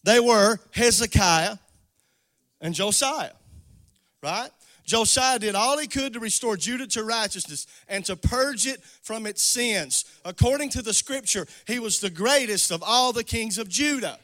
They 0.04 0.20
were 0.20 0.58
Hezekiah 0.72 1.58
and 2.60 2.74
Josiah, 2.74 3.32
right? 4.22 4.50
Josiah 4.86 5.40
did 5.40 5.56
all 5.56 5.78
he 5.78 5.88
could 5.88 6.14
to 6.14 6.20
restore 6.20 6.56
Judah 6.56 6.88
to 6.88 7.04
righteousness 7.04 7.66
and 7.88 8.06
to 8.06 8.16
purge 8.16 8.68
it 8.68 8.84
from 9.02 9.26
its 9.26 9.42
sins. 9.42 10.06
According 10.24 10.70
to 10.72 10.82
the 10.82 10.94
scripture, 10.94 11.48
he 11.66 11.80
was 11.80 12.00
the 12.00 12.10
greatest 12.10 12.72
of 12.72 12.84
all 12.84 13.12
the 13.12 13.24
kings 13.24 13.58
of 13.58 13.68
Judah. 13.68 14.20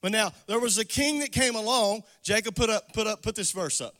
But 0.00 0.10
now 0.10 0.32
there 0.48 0.58
was 0.58 0.78
a 0.78 0.84
king 0.84 1.20
that 1.20 1.30
came 1.30 1.54
along. 1.54 2.02
Jacob 2.24 2.56
put 2.56 2.70
up, 2.70 2.92
put 2.92 3.06
up, 3.06 3.22
put 3.22 3.36
this 3.36 3.52
verse 3.52 3.80
up. 3.80 3.94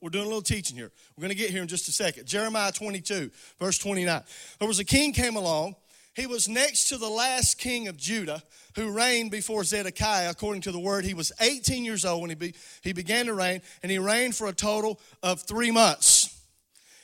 We're, 0.00 0.10
doing 0.10 0.24
a 0.24 0.28
little 0.28 0.42
teaching 0.42 0.76
here. 0.76 0.92
We're 1.16 1.22
going 1.22 1.36
to 1.36 1.36
get 1.36 1.50
here 1.50 1.62
in 1.62 1.66
just 1.66 1.88
a 1.88 1.92
second. 1.92 2.26
Jeremiah 2.26 2.70
22, 2.70 3.30
verse 3.58 3.78
29. 3.78 4.22
There 4.60 4.68
was 4.68 4.78
a 4.78 4.84
king 4.84 5.12
came 5.12 5.34
along. 5.34 5.74
He 6.14 6.26
was 6.26 6.48
next 6.48 6.88
to 6.88 6.98
the 6.98 7.08
last 7.08 7.58
king 7.58 7.88
of 7.88 7.96
Judah 7.96 8.42
who 8.76 8.90
reigned 8.90 9.30
before 9.30 9.64
Zedekiah. 9.64 10.30
According 10.30 10.62
to 10.62 10.72
the 10.72 10.78
word, 10.78 11.04
he 11.04 11.14
was 11.14 11.32
18 11.40 11.84
years 11.84 12.04
old 12.04 12.20
when 12.20 12.30
he, 12.30 12.36
be, 12.36 12.54
he 12.82 12.92
began 12.92 13.26
to 13.26 13.34
reign, 13.34 13.62
and 13.82 13.90
he 13.90 13.98
reigned 13.98 14.36
for 14.36 14.46
a 14.46 14.52
total 14.52 15.00
of 15.22 15.40
three 15.42 15.70
months. 15.70 16.40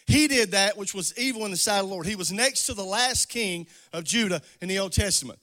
He 0.06 0.26
did 0.26 0.52
that 0.52 0.76
which 0.76 0.94
was 0.94 1.16
evil 1.18 1.44
in 1.44 1.50
the 1.50 1.56
sight 1.56 1.80
of 1.80 1.88
the 1.88 1.92
Lord. 1.92 2.06
He 2.06 2.16
was 2.16 2.32
next 2.32 2.66
to 2.66 2.74
the 2.74 2.84
last 2.84 3.28
king 3.28 3.66
of 3.92 4.04
Judah 4.04 4.40
in 4.60 4.68
the 4.68 4.78
Old 4.78 4.92
Testament. 4.92 5.38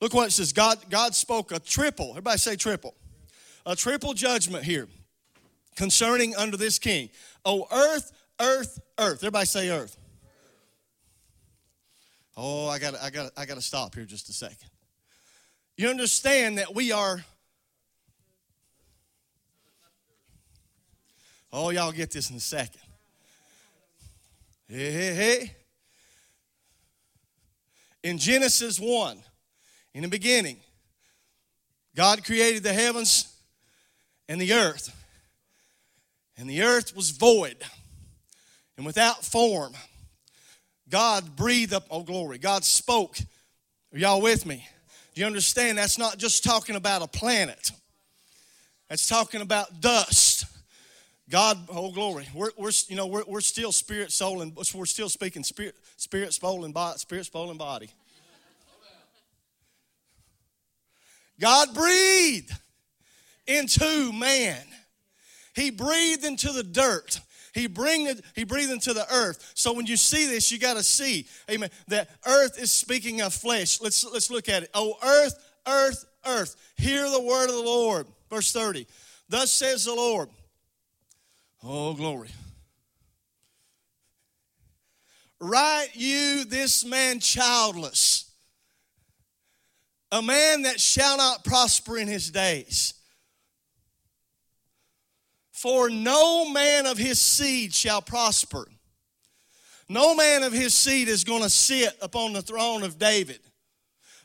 Look 0.00 0.14
what 0.14 0.28
it 0.28 0.30
says. 0.32 0.52
God, 0.52 0.78
God 0.88 1.14
spoke 1.14 1.52
a 1.52 1.58
triple. 1.58 2.10
Everybody 2.10 2.38
say 2.38 2.56
triple. 2.56 2.94
A 3.66 3.76
triple 3.76 4.14
judgment 4.14 4.64
here 4.64 4.88
concerning 5.76 6.34
under 6.36 6.56
this 6.56 6.78
king. 6.78 7.10
Oh, 7.44 7.66
earth, 7.70 8.12
earth, 8.40 8.78
earth. 8.98 9.18
Everybody 9.18 9.46
say 9.46 9.68
earth. 9.70 9.96
Oh, 12.40 12.68
I 12.68 12.78
got 12.78 12.94
I 13.02 13.10
got 13.10 13.32
I 13.36 13.46
got 13.46 13.56
to 13.56 13.60
stop 13.60 13.96
here 13.96 14.04
just 14.04 14.28
a 14.28 14.32
second. 14.32 14.70
You 15.76 15.88
understand 15.88 16.58
that 16.58 16.72
we 16.72 16.92
are 16.92 17.24
Oh, 21.52 21.70
y'all 21.70 21.90
get 21.90 22.12
this 22.12 22.30
in 22.30 22.36
a 22.36 22.40
second. 22.40 22.80
Hey, 24.68 24.92
hey, 24.92 25.14
hey. 25.14 25.56
In 28.04 28.18
Genesis 28.18 28.78
1, 28.78 29.18
in 29.94 30.02
the 30.02 30.08
beginning, 30.08 30.58
God 31.96 32.22
created 32.22 32.62
the 32.62 32.72
heavens 32.72 33.34
and 34.28 34.40
the 34.40 34.52
earth. 34.52 34.94
And 36.36 36.48
the 36.48 36.62
earth 36.62 36.94
was 36.94 37.10
void 37.10 37.56
and 38.76 38.86
without 38.86 39.24
form. 39.24 39.72
God 40.90 41.36
breathed 41.36 41.72
up, 41.72 41.86
oh 41.90 42.02
glory, 42.02 42.38
God 42.38 42.64
spoke. 42.64 43.18
Are 43.92 43.98
y'all 43.98 44.22
with 44.22 44.46
me? 44.46 44.66
Do 45.14 45.20
you 45.20 45.26
understand? 45.26 45.78
That's 45.78 45.98
not 45.98 46.18
just 46.18 46.44
talking 46.44 46.76
about 46.76 47.02
a 47.02 47.06
planet, 47.06 47.72
that's 48.88 49.06
talking 49.06 49.40
about 49.40 49.80
dust. 49.80 50.46
God, 51.30 51.58
oh 51.68 51.92
glory, 51.92 52.26
we're, 52.34 52.50
we're 52.56 52.70
you 52.88 52.96
know 52.96 53.06
we're, 53.06 53.24
we're 53.26 53.40
still 53.40 53.72
spirit, 53.72 54.12
soul, 54.12 54.40
and 54.40 54.56
we're 54.74 54.86
still 54.86 55.10
speaking 55.10 55.44
spirit, 55.44 55.74
spirit, 55.96 56.32
soul, 56.32 56.64
and 56.64 56.72
body, 56.72 56.98
spirit, 56.98 57.26
soul, 57.26 57.50
and 57.50 57.58
body. 57.58 57.90
God 61.40 61.74
breathed 61.74 62.52
into 63.46 64.12
man. 64.12 64.60
He 65.54 65.70
breathed 65.70 66.24
into 66.24 66.52
the 66.52 66.62
dirt. 66.62 67.20
He 67.58 67.66
breathed, 67.66 68.22
he 68.34 68.44
breathed 68.44 68.70
into 68.70 68.92
the 68.92 69.06
earth. 69.12 69.52
So 69.54 69.72
when 69.72 69.86
you 69.86 69.96
see 69.96 70.26
this, 70.26 70.52
you 70.52 70.58
got 70.58 70.76
to 70.76 70.82
see, 70.82 71.26
amen, 71.50 71.70
that 71.88 72.08
earth 72.26 72.60
is 72.60 72.70
speaking 72.70 73.20
of 73.20 73.34
flesh. 73.34 73.80
Let's, 73.80 74.04
let's 74.04 74.30
look 74.30 74.48
at 74.48 74.62
it. 74.62 74.70
Oh, 74.74 74.94
earth, 75.02 75.34
earth, 75.66 76.04
earth, 76.24 76.56
hear 76.76 77.10
the 77.10 77.20
word 77.20 77.48
of 77.48 77.56
the 77.56 77.62
Lord. 77.62 78.06
Verse 78.30 78.52
30. 78.52 78.86
Thus 79.28 79.50
says 79.50 79.84
the 79.84 79.94
Lord. 79.94 80.28
Oh, 81.64 81.94
glory. 81.94 82.28
Write 85.40 85.90
you 85.94 86.44
this 86.44 86.84
man 86.84 87.20
childless 87.20 88.28
a 90.10 90.22
man 90.22 90.62
that 90.62 90.80
shall 90.80 91.16
not 91.16 91.44
prosper 91.44 91.98
in 91.98 92.08
his 92.08 92.30
days. 92.30 92.94
For 95.60 95.90
no 95.90 96.48
man 96.48 96.86
of 96.86 96.98
his 96.98 97.18
seed 97.18 97.74
shall 97.74 98.00
prosper. 98.00 98.68
No 99.88 100.14
man 100.14 100.44
of 100.44 100.52
his 100.52 100.72
seed 100.72 101.08
is 101.08 101.24
going 101.24 101.42
to 101.42 101.50
sit 101.50 101.96
upon 102.00 102.32
the 102.32 102.42
throne 102.42 102.84
of 102.84 102.96
David. 102.96 103.40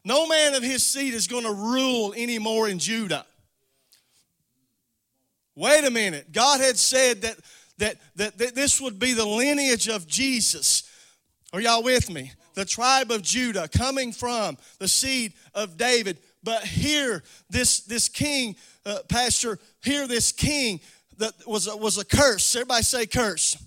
No 0.06 0.28
man 0.28 0.54
of 0.54 0.62
his 0.62 0.86
seed 0.86 1.16
is 1.16 1.26
going 1.26 1.46
to 1.46 1.52
rule 1.52 2.14
anymore 2.16 2.70
in 2.70 2.78
Judah. 2.78 3.26
Wait 5.56 5.84
a 5.84 5.90
minute. 5.90 6.32
God 6.32 6.62
had 6.62 6.78
said 6.78 7.24
that, 7.24 7.38
that, 7.80 7.96
that, 8.16 8.38
that 8.38 8.54
this 8.54 8.80
would 8.80 9.00
be 9.00 9.14
the 9.14 9.26
lineage 9.26 9.88
of 9.90 10.06
Jesus. 10.06 10.84
Are 11.52 11.60
y'all 11.60 11.82
with 11.82 12.12
me? 12.12 12.32
the 12.54 12.66
tribe 12.66 13.12
of 13.12 13.22
Judah, 13.22 13.68
coming 13.68 14.12
from 14.12 14.58
the 14.80 14.88
seed 14.88 15.34
of 15.54 15.78
David. 15.78 16.18
But 16.44 16.64
here, 16.64 17.24
this, 17.50 17.82
this 17.82 18.10
king, 18.10 18.56
uh, 18.86 19.00
Pastor, 19.10 19.60
here, 19.84 20.08
this 20.08 20.32
king 20.32 20.80
that 21.24 21.48
was 21.48 21.68
a, 21.68 21.78
was 21.78 21.98
a 21.98 22.06
curse. 22.06 22.56
Everybody 22.56 22.84
say 22.84 23.06
curse. 23.06 23.58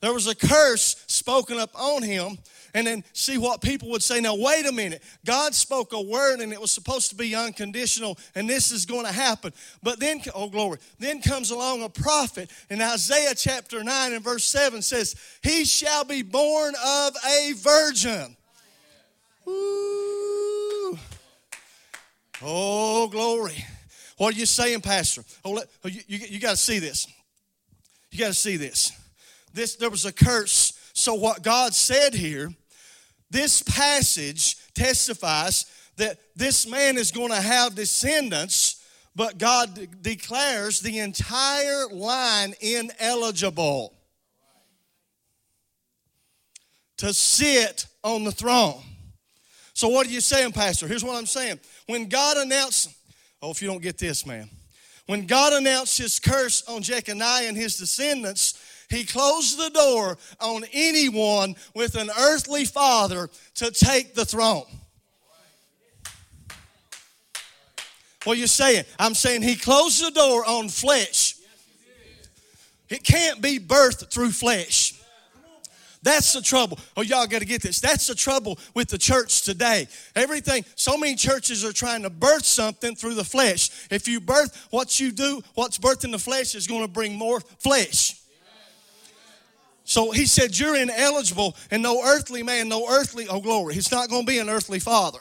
There 0.00 0.14
was 0.14 0.28
a 0.28 0.34
curse 0.34 1.02
spoken 1.08 1.58
up 1.58 1.70
on 1.74 2.02
him 2.02 2.38
and 2.72 2.86
then 2.86 3.04
see 3.12 3.36
what 3.36 3.60
people 3.60 3.90
would 3.90 4.02
say. 4.02 4.20
Now, 4.20 4.36
wait 4.36 4.64
a 4.64 4.72
minute. 4.72 5.02
God 5.26 5.54
spoke 5.54 5.92
a 5.92 6.00
word 6.00 6.38
and 6.38 6.52
it 6.52 6.60
was 6.60 6.70
supposed 6.70 7.10
to 7.10 7.16
be 7.16 7.34
unconditional, 7.34 8.16
and 8.34 8.48
this 8.48 8.70
is 8.70 8.86
going 8.86 9.04
to 9.04 9.12
happen. 9.12 9.52
But 9.82 9.98
then, 9.98 10.22
oh, 10.34 10.48
glory. 10.48 10.78
Then 10.98 11.20
comes 11.20 11.50
along 11.50 11.82
a 11.82 11.88
prophet 11.88 12.50
in 12.70 12.80
Isaiah 12.80 13.34
chapter 13.34 13.82
9 13.82 14.12
and 14.12 14.22
verse 14.22 14.44
7 14.44 14.80
says, 14.82 15.16
He 15.42 15.64
shall 15.64 16.04
be 16.04 16.22
born 16.22 16.74
of 16.82 17.16
a 17.28 17.52
virgin. 17.56 18.36
Ooh. 19.48 20.96
Oh, 22.40 23.08
glory. 23.08 23.64
What 24.20 24.34
are 24.34 24.38
you 24.38 24.44
saying, 24.44 24.82
Pastor? 24.82 25.24
Oh, 25.46 25.52
let, 25.52 25.66
oh 25.82 25.88
you, 25.88 26.02
you, 26.06 26.18
you 26.18 26.40
got 26.40 26.50
to 26.50 26.56
see 26.58 26.78
this. 26.78 27.06
You 28.10 28.18
got 28.18 28.26
to 28.26 28.34
see 28.34 28.58
this. 28.58 28.92
This 29.54 29.76
there 29.76 29.88
was 29.88 30.04
a 30.04 30.12
curse. 30.12 30.78
So 30.92 31.14
what 31.14 31.42
God 31.42 31.72
said 31.72 32.12
here 32.12 32.52
this 33.30 33.62
passage 33.62 34.56
testifies 34.74 35.64
that 35.96 36.18
this 36.36 36.68
man 36.68 36.98
is 36.98 37.12
going 37.12 37.30
to 37.30 37.40
have 37.40 37.74
descendants, 37.74 38.84
but 39.16 39.38
God 39.38 39.74
de- 39.74 39.86
declares 39.86 40.80
the 40.80 40.98
entire 40.98 41.86
line 41.86 42.52
ineligible 42.60 43.94
to 46.98 47.14
sit 47.14 47.86
on 48.04 48.24
the 48.24 48.32
throne. 48.32 48.82
So, 49.72 49.88
what 49.88 50.06
are 50.06 50.10
you 50.10 50.20
saying, 50.20 50.52
Pastor? 50.52 50.86
Here's 50.86 51.02
what 51.02 51.16
I'm 51.16 51.24
saying. 51.24 51.58
When 51.86 52.06
God 52.10 52.36
announced, 52.36 52.90
oh, 53.42 53.50
if 53.50 53.62
you 53.62 53.68
don't 53.68 53.82
get 53.82 53.98
this, 53.98 54.26
man, 54.26 54.48
when 55.06 55.26
God 55.26 55.52
announced 55.52 55.98
his 55.98 56.18
curse 56.18 56.62
on 56.68 56.82
Jeconiah 56.82 57.48
and 57.48 57.56
his 57.56 57.76
descendants, 57.76 58.62
he 58.88 59.04
closed 59.04 59.58
the 59.58 59.70
door 59.70 60.18
on 60.40 60.64
anyone 60.72 61.54
with 61.74 61.94
an 61.94 62.10
earthly 62.18 62.64
father 62.64 63.30
to 63.54 63.70
take 63.70 64.14
the 64.14 64.24
throne. 64.24 64.64
What 68.24 68.36
are 68.36 68.40
you 68.40 68.46
saying? 68.46 68.84
I'm 68.98 69.14
saying 69.14 69.42
he 69.42 69.56
closed 69.56 70.04
the 70.04 70.10
door 70.10 70.44
on 70.44 70.68
flesh. 70.68 71.36
It 72.90 73.04
can't 73.04 73.40
be 73.40 73.58
birthed 73.58 74.12
through 74.12 74.32
flesh. 74.32 74.89
That's 76.02 76.32
the 76.32 76.40
trouble. 76.40 76.78
Oh, 76.96 77.02
y'all 77.02 77.26
got 77.26 77.40
to 77.40 77.44
get 77.44 77.60
this. 77.60 77.80
That's 77.80 78.06
the 78.06 78.14
trouble 78.14 78.58
with 78.74 78.88
the 78.88 78.96
church 78.96 79.42
today. 79.42 79.86
Everything, 80.16 80.64
so 80.74 80.96
many 80.96 81.14
churches 81.14 81.64
are 81.64 81.72
trying 81.72 82.02
to 82.04 82.10
birth 82.10 82.46
something 82.46 82.94
through 82.94 83.14
the 83.14 83.24
flesh. 83.24 83.70
If 83.90 84.08
you 84.08 84.20
birth 84.20 84.66
what 84.70 84.98
you 84.98 85.12
do, 85.12 85.42
what's 85.54 85.76
birthed 85.76 86.04
in 86.04 86.10
the 86.10 86.18
flesh 86.18 86.54
is 86.54 86.66
going 86.66 86.82
to 86.82 86.88
bring 86.88 87.14
more 87.14 87.40
flesh. 87.58 88.16
So 89.84 90.10
he 90.12 90.24
said, 90.24 90.58
You're 90.58 90.76
ineligible, 90.76 91.56
and 91.70 91.82
no 91.82 92.02
earthly 92.02 92.42
man, 92.42 92.68
no 92.68 92.88
earthly, 92.88 93.26
oh 93.28 93.40
glory, 93.40 93.74
he's 93.74 93.90
not 93.90 94.08
going 94.08 94.24
to 94.24 94.26
be 94.26 94.38
an 94.38 94.48
earthly 94.48 94.78
father. 94.78 95.18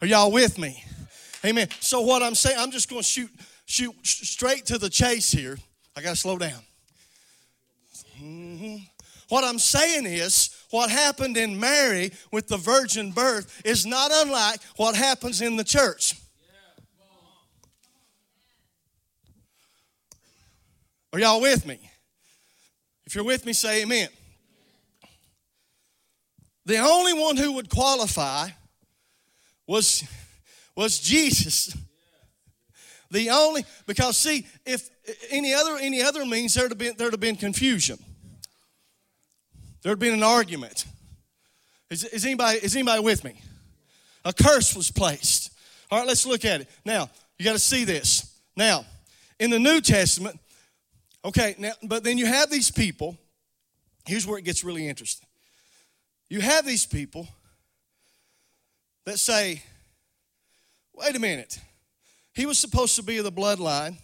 Are 0.00 0.06
y'all 0.06 0.32
with 0.32 0.58
me? 0.58 0.82
Amen. 1.44 1.68
So 1.80 2.00
what 2.00 2.22
I'm 2.22 2.34
saying, 2.34 2.56
I'm 2.58 2.70
just 2.70 2.88
going 2.88 3.02
to 3.02 3.06
shoot, 3.06 3.30
shoot 3.66 3.94
straight 4.02 4.66
to 4.66 4.78
the 4.78 4.88
chase 4.88 5.30
here. 5.30 5.58
I 5.94 6.00
got 6.00 6.10
to 6.10 6.16
slow 6.16 6.38
down. 6.38 6.60
Mm-hmm. 8.20 8.76
What 9.32 9.44
I'm 9.44 9.58
saying 9.58 10.04
is, 10.04 10.50
what 10.68 10.90
happened 10.90 11.38
in 11.38 11.58
Mary 11.58 12.12
with 12.30 12.48
the 12.48 12.58
virgin 12.58 13.12
birth 13.12 13.62
is 13.64 13.86
not 13.86 14.10
unlike 14.12 14.60
what 14.76 14.94
happens 14.94 15.40
in 15.40 15.56
the 15.56 15.64
church. 15.64 16.20
Are 21.14 21.18
y'all 21.18 21.40
with 21.40 21.64
me? 21.64 21.78
If 23.06 23.14
you're 23.14 23.24
with 23.24 23.46
me, 23.46 23.54
say 23.54 23.84
amen. 23.84 24.10
The 26.66 26.76
only 26.76 27.14
one 27.14 27.38
who 27.38 27.52
would 27.52 27.70
qualify 27.70 28.50
was, 29.66 30.04
was 30.76 31.00
Jesus. 31.00 31.74
The 33.10 33.30
only 33.30 33.64
because 33.86 34.18
see, 34.18 34.46
if 34.66 34.90
any 35.30 35.54
other 35.54 35.78
any 35.78 36.02
other 36.02 36.26
means 36.26 36.52
there'd 36.52 36.70
have 36.70 36.76
been 36.76 36.96
there'd 36.98 37.14
have 37.14 37.20
been 37.20 37.36
confusion. 37.36 37.98
There'd 39.82 39.98
been 39.98 40.14
an 40.14 40.22
argument. 40.22 40.86
Is, 41.90 42.04
is 42.04 42.24
anybody 42.24 42.58
is 42.58 42.74
anybody 42.74 43.02
with 43.02 43.24
me? 43.24 43.34
A 44.24 44.32
curse 44.32 44.74
was 44.74 44.90
placed. 44.90 45.52
All 45.90 45.98
right, 45.98 46.06
let's 46.06 46.24
look 46.24 46.44
at 46.44 46.62
it. 46.62 46.70
Now, 46.84 47.10
you 47.38 47.44
got 47.44 47.52
to 47.52 47.58
see 47.58 47.84
this. 47.84 48.38
Now, 48.56 48.86
in 49.38 49.50
the 49.50 49.58
New 49.58 49.80
Testament, 49.80 50.38
okay, 51.24 51.54
now 51.58 51.72
but 51.82 52.04
then 52.04 52.18
you 52.18 52.26
have 52.26 52.50
these 52.50 52.70
people. 52.70 53.18
Here's 54.06 54.26
where 54.26 54.38
it 54.38 54.44
gets 54.44 54.64
really 54.64 54.88
interesting. 54.88 55.28
You 56.28 56.40
have 56.40 56.64
these 56.64 56.86
people 56.86 57.28
that 59.04 59.18
say, 59.18 59.62
wait 60.94 61.14
a 61.14 61.18
minute. 61.18 61.60
He 62.32 62.46
was 62.46 62.58
supposed 62.58 62.96
to 62.96 63.02
be 63.02 63.18
of 63.18 63.24
the 63.24 63.32
bloodline 63.32 63.98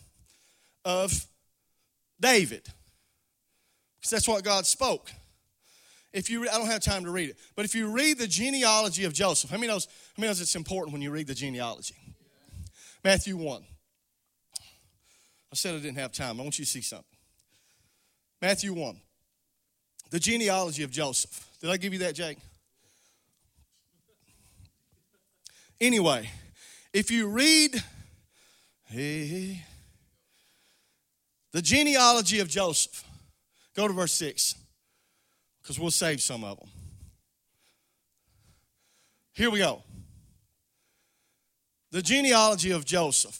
of 0.85 1.26
David. 2.20 2.68
Because 3.99 4.11
that's 4.11 4.28
what 4.28 4.44
God 4.44 4.66
spoke. 4.66 5.11
If 6.12 6.30
you, 6.30 6.48
I 6.48 6.56
don't 6.56 6.66
have 6.66 6.80
time 6.80 7.04
to 7.04 7.10
read 7.10 7.30
it, 7.30 7.38
but 7.54 7.64
if 7.64 7.74
you 7.74 7.90
read 7.90 8.18
the 8.18 8.26
genealogy 8.26 9.04
of 9.04 9.12
Joseph, 9.12 9.50
how 9.50 9.56
many 9.56 9.68
knows, 9.68 9.86
how 9.86 10.20
many 10.20 10.28
knows 10.28 10.40
it's 10.40 10.56
important 10.56 10.92
when 10.92 11.02
you 11.02 11.10
read 11.10 11.26
the 11.26 11.34
genealogy? 11.34 11.94
Matthew 13.04 13.36
1. 13.36 13.62
I 15.50 15.54
said 15.54 15.74
I 15.74 15.78
didn't 15.78 15.98
have 15.98 16.12
time. 16.12 16.40
I 16.40 16.42
want 16.42 16.58
you 16.58 16.64
to 16.64 16.70
see 16.70 16.80
something. 16.80 17.04
Matthew 18.40 18.72
1. 18.72 19.00
The 20.10 20.18
genealogy 20.18 20.82
of 20.82 20.90
Joseph. 20.90 21.46
Did 21.60 21.70
I 21.70 21.76
give 21.76 21.92
you 21.92 21.98
that, 22.00 22.14
Jake? 22.14 22.38
Anyway, 25.80 26.28
if 26.92 27.10
you 27.10 27.28
read 27.28 27.82
hey, 28.86 29.62
the 31.52 31.62
genealogy 31.62 32.40
of 32.40 32.48
Joseph, 32.48 33.04
go 33.76 33.86
to 33.86 33.94
verse 33.94 34.12
6 34.12 34.54
because 35.68 35.78
we'll 35.78 35.90
save 35.90 36.22
some 36.22 36.44
of 36.44 36.58
them. 36.58 36.70
Here 39.34 39.50
we 39.50 39.58
go. 39.58 39.82
The 41.90 42.00
genealogy 42.00 42.70
of 42.70 42.87
Joseph. 42.87 43.38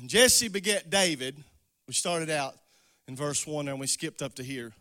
And 0.00 0.08
Jesse 0.08 0.48
begat 0.48 0.88
David. 0.88 1.36
We 1.86 1.92
started 1.92 2.30
out 2.30 2.54
in 3.06 3.16
verse 3.16 3.46
1 3.46 3.68
and 3.68 3.78
we 3.78 3.86
skipped 3.86 4.22
up 4.22 4.34
to 4.36 4.42
here. 4.42 4.72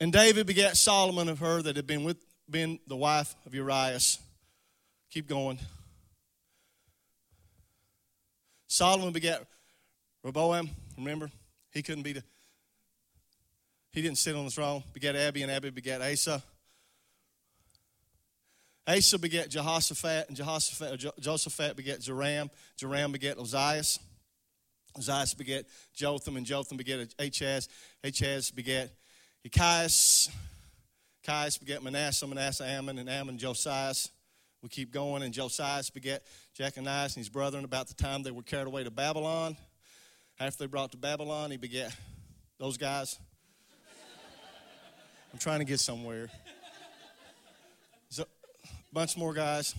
And 0.00 0.10
David 0.10 0.46
begat 0.46 0.78
Solomon 0.78 1.28
of 1.28 1.40
her 1.40 1.60
that 1.60 1.76
had 1.76 1.86
been 1.86 2.02
with 2.02 2.16
been 2.50 2.78
the 2.86 2.96
wife 2.96 3.34
of 3.44 3.54
Urias. 3.54 4.18
Keep 5.10 5.28
going. 5.28 5.58
Solomon 8.66 9.12
begat 9.12 9.44
Rehoboam. 10.22 10.70
Remember, 10.96 11.30
he 11.74 11.82
couldn't 11.82 12.02
be 12.02 12.14
the. 12.14 12.24
He 13.92 14.00
didn't 14.00 14.18
sit 14.18 14.34
on 14.34 14.44
the 14.44 14.50
throne. 14.50 14.82
Begat 14.94 15.16
Abi, 15.16 15.42
and 15.42 15.52
Abi 15.52 15.70
begat 15.70 16.00
Asa. 16.00 16.42
Asa 18.86 19.18
begat 19.18 19.50
Jehoshaphat, 19.50 20.28
and 20.28 20.36
Jehoshaphat, 20.36 20.98
Josaphat 21.20 21.76
begat 21.76 22.00
Joram. 22.00 22.50
Joram 22.76 23.12
begat 23.12 23.36
Ozias. 23.36 23.98
Ozias 24.96 25.36
begat 25.36 25.66
Jotham, 25.94 26.36
and 26.36 26.46
Jotham 26.46 26.78
begat 26.78 27.14
Achaz. 27.18 27.68
Achaz 28.02 28.54
begat 28.54 28.90
Echias. 29.46 30.30
Echias 31.22 31.60
begat 31.60 31.82
Manasseh, 31.82 32.26
Manasseh 32.26 32.64
Amon, 32.64 32.98
and 32.98 33.10
Amon 33.10 33.38
Josias. 33.38 34.08
We 34.62 34.68
keep 34.68 34.90
going, 34.90 35.22
and 35.22 35.34
Josias 35.34 35.92
begat 35.92 36.22
Jechonias 36.58 37.16
and 37.16 37.16
his 37.16 37.28
brethren 37.28 37.64
about 37.64 37.88
the 37.88 37.94
time 37.94 38.22
they 38.22 38.30
were 38.30 38.42
carried 38.42 38.68
away 38.68 38.84
to 38.84 38.90
Babylon. 38.90 39.56
After 40.40 40.64
they 40.64 40.66
brought 40.66 40.92
to 40.92 40.96
Babylon, 40.96 41.50
he 41.50 41.56
begat 41.58 41.94
those 42.58 42.78
guys. 42.78 43.18
I'm 45.32 45.38
trying 45.38 45.60
to 45.60 45.64
get 45.64 45.80
somewhere. 45.80 46.28
So, 48.10 48.24
a 48.64 48.94
bunch 48.94 49.16
more 49.16 49.32
guys. 49.32 49.74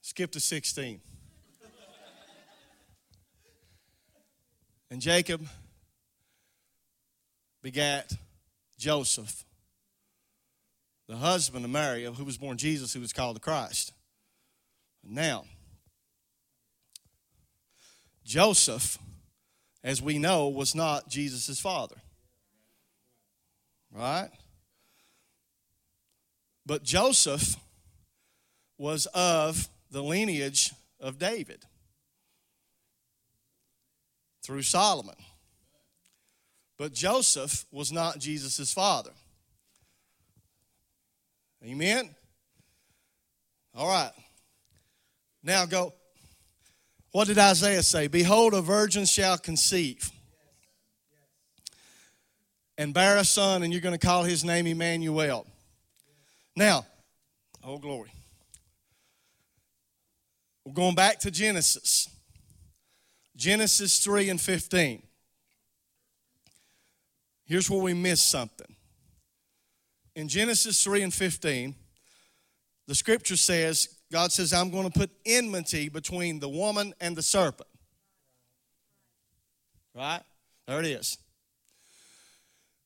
Skip 0.00 0.30
to 0.32 0.40
16. 0.40 1.00
And 4.90 5.00
Jacob 5.00 5.44
begat 7.60 8.12
Joseph, 8.78 9.44
the 11.08 11.16
husband 11.16 11.64
of 11.64 11.70
Mary, 11.72 12.04
who 12.04 12.24
was 12.24 12.38
born 12.38 12.56
Jesus, 12.56 12.92
who 12.92 13.00
was 13.00 13.12
called 13.12 13.34
the 13.34 13.40
Christ. 13.40 13.92
Now, 15.02 15.46
Joseph, 18.24 18.98
as 19.84 20.00
we 20.00 20.18
know, 20.18 20.48
was 20.48 20.74
not 20.74 21.08
Jesus' 21.08 21.60
father. 21.60 21.96
Right? 23.92 24.30
But 26.66 26.82
Joseph 26.82 27.56
was 28.78 29.06
of 29.14 29.68
the 29.90 30.02
lineage 30.02 30.72
of 30.98 31.18
David 31.18 31.64
through 34.42 34.62
Solomon. 34.62 35.14
But 36.78 36.92
Joseph 36.92 37.66
was 37.70 37.92
not 37.92 38.18
Jesus' 38.18 38.72
father. 38.72 39.12
Amen? 41.62 42.14
All 43.74 43.88
right. 43.88 44.10
Now 45.42 45.66
go. 45.66 45.92
What 47.14 47.28
did 47.28 47.38
Isaiah 47.38 47.84
say? 47.84 48.08
Behold, 48.08 48.54
a 48.54 48.60
virgin 48.60 49.04
shall 49.04 49.38
conceive 49.38 50.10
and 52.76 52.92
bear 52.92 53.18
a 53.18 53.24
son, 53.24 53.62
and 53.62 53.72
you're 53.72 53.80
going 53.80 53.96
to 53.96 54.04
call 54.04 54.24
his 54.24 54.42
name 54.42 54.66
Emmanuel. 54.66 55.46
Now, 56.56 56.84
oh, 57.62 57.78
glory. 57.78 58.10
We're 60.64 60.72
going 60.72 60.96
back 60.96 61.20
to 61.20 61.30
Genesis. 61.30 62.08
Genesis 63.36 64.00
3 64.00 64.30
and 64.30 64.40
15. 64.40 65.00
Here's 67.44 67.70
where 67.70 67.80
we 67.80 67.94
miss 67.94 68.22
something. 68.22 68.74
In 70.16 70.26
Genesis 70.26 70.82
3 70.82 71.02
and 71.02 71.14
15, 71.14 71.76
the 72.88 72.94
scripture 72.96 73.36
says, 73.36 73.93
God 74.14 74.30
says, 74.30 74.52
I'm 74.52 74.70
going 74.70 74.88
to 74.88 74.96
put 74.96 75.10
enmity 75.26 75.88
between 75.88 76.38
the 76.38 76.48
woman 76.48 76.94
and 77.00 77.16
the 77.16 77.22
serpent. 77.22 77.68
Right? 79.92 80.20
There 80.68 80.78
it 80.78 80.86
is. 80.86 81.18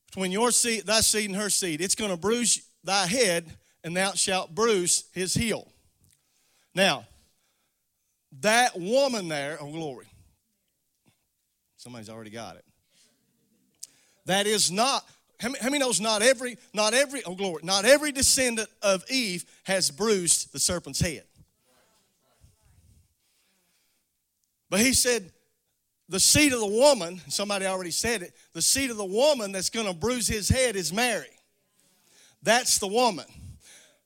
Between 0.06 0.32
your 0.32 0.50
seed, 0.52 0.86
thy 0.86 1.00
seed, 1.02 1.28
and 1.28 1.38
her 1.38 1.50
seed, 1.50 1.82
it's 1.82 1.94
going 1.94 2.10
to 2.10 2.16
bruise 2.16 2.66
thy 2.82 3.04
head, 3.04 3.44
and 3.84 3.94
thou 3.94 4.12
shalt 4.12 4.54
bruise 4.54 5.04
his 5.12 5.34
heel. 5.34 5.70
Now, 6.74 7.04
that 8.40 8.80
woman 8.80 9.28
there, 9.28 9.58
oh 9.60 9.70
glory, 9.70 10.06
Somebody's 11.76 12.08
already 12.08 12.30
got 12.30 12.56
it. 12.56 12.64
That 14.24 14.46
is 14.46 14.72
not, 14.72 15.06
how 15.40 15.50
many, 15.50 15.78
knows 15.78 16.00
not 16.00 16.22
every, 16.22 16.58
not 16.74 16.94
every, 16.94 17.22
oh 17.24 17.34
glory, 17.34 17.62
not 17.62 17.84
every 17.84 18.10
descendant 18.10 18.68
of 18.82 19.04
Eve 19.10 19.44
has 19.64 19.90
bruised 19.90 20.52
the 20.52 20.58
serpent's 20.58 21.00
head. 21.00 21.22
But 24.70 24.80
he 24.80 24.92
said, 24.92 25.30
the 26.08 26.20
seed 26.20 26.52
of 26.52 26.60
the 26.60 26.66
woman, 26.66 27.20
somebody 27.28 27.66
already 27.66 27.90
said 27.90 28.22
it, 28.22 28.32
the 28.52 28.62
seed 28.62 28.90
of 28.90 28.96
the 28.96 29.04
woman 29.04 29.52
that's 29.52 29.70
going 29.70 29.86
to 29.86 29.94
bruise 29.94 30.26
his 30.26 30.48
head 30.48 30.74
is 30.74 30.92
Mary. 30.92 31.26
That's 32.42 32.78
the 32.78 32.86
woman. 32.88 33.26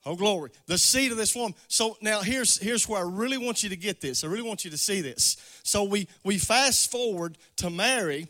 Oh, 0.04 0.16
glory. 0.16 0.50
The 0.66 0.78
seed 0.78 1.12
of 1.12 1.16
this 1.16 1.34
woman. 1.36 1.54
So 1.68 1.96
now 2.00 2.22
here's, 2.22 2.58
here's 2.58 2.88
where 2.88 3.00
I 3.00 3.08
really 3.08 3.38
want 3.38 3.62
you 3.62 3.68
to 3.68 3.76
get 3.76 4.00
this. 4.00 4.24
I 4.24 4.26
really 4.26 4.42
want 4.42 4.64
you 4.64 4.70
to 4.72 4.78
see 4.78 5.00
this. 5.00 5.36
So 5.62 5.84
we, 5.84 6.08
we 6.24 6.38
fast 6.38 6.90
forward 6.90 7.38
to 7.56 7.70
Mary. 7.70 8.26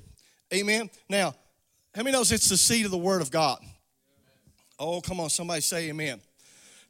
Amen. 0.52 0.90
Now, 1.08 1.34
how 1.94 2.02
many 2.02 2.12
knows 2.12 2.32
it's 2.32 2.48
the 2.48 2.56
seed 2.56 2.84
of 2.84 2.90
the 2.90 2.98
Word 2.98 3.22
of 3.22 3.30
God? 3.30 3.58
Oh, 4.78 5.00
come 5.00 5.20
on, 5.20 5.30
somebody 5.30 5.60
say 5.60 5.90
amen. 5.90 6.20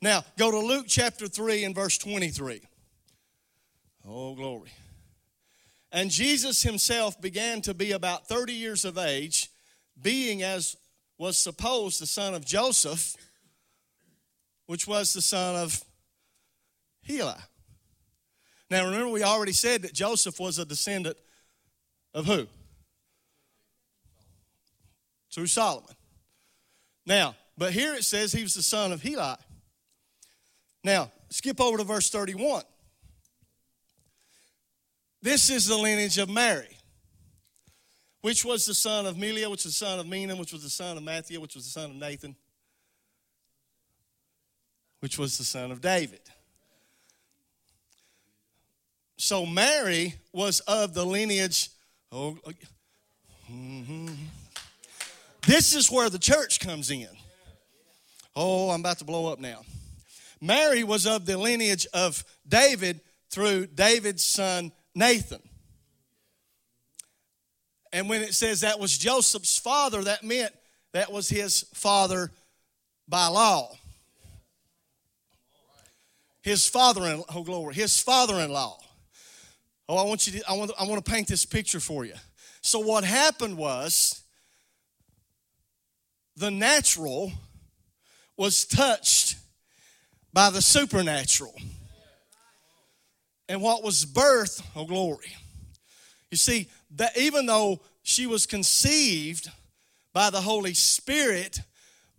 Now, 0.01 0.25
go 0.39 0.51
to 0.51 0.59
Luke 0.59 0.87
chapter 0.89 1.27
3 1.27 1.65
and 1.65 1.75
verse 1.75 1.99
23. 1.99 2.63
Oh, 4.09 4.35
glory. 4.35 4.71
And 5.93 6.11
Jesus 6.11 6.63
himself 6.63 7.21
began 7.21 7.61
to 7.63 7.75
be 7.75 7.93
about 7.93 8.27
30 8.27 8.53
years 8.53 8.85
of 8.85 8.97
age, 8.97 9.51
being 10.01 10.43
as 10.43 10.77
was 11.19 11.39
supposed 11.39 12.01
the 12.01 12.07
son 12.07 12.35
of 12.35 12.45
Joseph, 12.45 13.15
which 14.67 14.87
was 14.87 15.13
the 15.13 15.23
son 15.23 15.55
of 15.55 15.85
Heli. 17.07 17.35
Now 18.71 18.87
remember, 18.87 19.11
we 19.11 19.23
already 19.23 19.53
said 19.53 19.83
that 19.83 19.93
Joseph 19.93 20.41
was 20.41 20.59
a 20.59 20.65
descendant 20.65 21.17
of 22.15 22.27
who? 22.27 22.47
Through 25.33 25.47
Solomon. 25.47 25.95
Now, 27.07 27.35
but 27.57 27.73
here 27.73 27.95
it 27.95 28.05
says 28.05 28.33
he 28.33 28.43
was 28.43 28.55
the 28.55 28.63
son 28.63 28.93
of 28.93 29.03
Heli. 29.03 29.37
Now, 30.85 31.11
skip 31.31 31.61
over 31.61 31.79
to 31.79 31.85
verse 31.85 32.11
31. 32.11 32.63
This 35.23 35.51
is 35.51 35.67
the 35.67 35.77
lineage 35.77 36.19
of 36.19 36.29
Mary, 36.29 36.77
which 38.23 38.45
was 38.45 38.67
the 38.67 38.75
son 38.75 39.07
of 39.07 39.17
Melea, 39.17 39.49
which 39.49 39.65
was 39.65 39.79
the 39.79 39.87
son 39.87 40.01
of 40.01 40.07
Menan, 40.07 40.39
which 40.39 40.53
was 40.53 40.65
the 40.65 40.71
son 40.71 40.97
of 40.97 41.03
Matthew, 41.05 41.41
which 41.41 41.55
was 41.55 41.65
the 41.65 41.71
son 41.71 41.91
of 41.91 41.97
Nathan, 41.97 42.35
which 45.01 45.19
was 45.19 45.39
the 45.39 45.45
son 45.45 45.71
of 45.71 45.81
David. 45.81 46.21
So 49.17 49.47
Mary 49.47 50.15
was 50.33 50.59
of 50.61 50.95
the 50.95 51.07
lineage. 51.07 51.71
Oh, 52.11 52.37
mm-hmm. 53.49 54.15
This 55.47 55.75
is 55.75 55.91
where 55.91 56.09
the 56.09 56.19
church 56.19 56.61
comes 56.61 56.91
in. 56.91 57.09
Oh, 58.35 58.71
I'm 58.71 58.81
about 58.81 58.99
to 58.99 59.05
blow 59.05 59.33
up 59.33 59.39
now. 59.39 59.63
Mary 60.41 60.85
was 60.85 61.07
of 61.07 61.27
the 61.27 61.37
lineage 61.37 61.87
of 61.93 62.25
David 62.49 63.01
through 63.31 63.67
David's 63.67 64.25
son 64.25 64.73
Nathan. 64.95 65.41
And 67.93 68.09
when 68.09 68.23
it 68.23 68.35
says 68.35 68.61
that 68.61 68.81
was 68.81 68.97
Joseph's 68.97 69.59
father, 69.59 70.03
that 70.05 70.25
meant 70.25 70.53
that 70.93 71.13
was 71.13 71.29
his 71.29 71.65
father 71.75 72.31
by 73.09 73.27
law. 73.27 73.71
His 76.43 76.69
father 76.69 77.07
in 77.07 77.23
oh 77.35 77.45
glory, 77.45 77.75
his 77.75 78.01
father-in-law. 78.01 78.79
Oh, 79.89 79.97
I 79.97 80.05
want 80.05 80.27
you 80.27 80.41
to, 80.41 80.51
I 80.51 80.55
want, 80.55 80.73
I 80.79 80.85
want 80.85 81.05
to 81.05 81.11
paint 81.11 81.29
this 81.29 81.45
picture 81.45 81.81
for 81.81 82.05
you. 82.05 82.15
So 82.63 82.79
what 82.81 83.05
happened 83.05 83.57
was 83.57 84.22
the 86.37 86.51
natural 86.51 87.33
was 88.37 88.65
touched 88.65 89.37
by 90.33 90.51
the 90.51 90.63
supernatural 90.63 91.55
and 93.49 93.61
what 93.61 93.83
was 93.83 94.05
birth, 94.05 94.67
oh 94.75 94.87
glory. 94.87 95.37
You 96.31 96.39
see, 96.39 96.69
that 96.93 97.17
even 97.19 97.45
though 97.45 97.81
she 98.03 98.27
was 98.27 98.47
conceived 98.47 99.51
by 100.15 100.31
the 100.31 100.41
Holy 100.41 100.75
Spirit, 100.75 101.61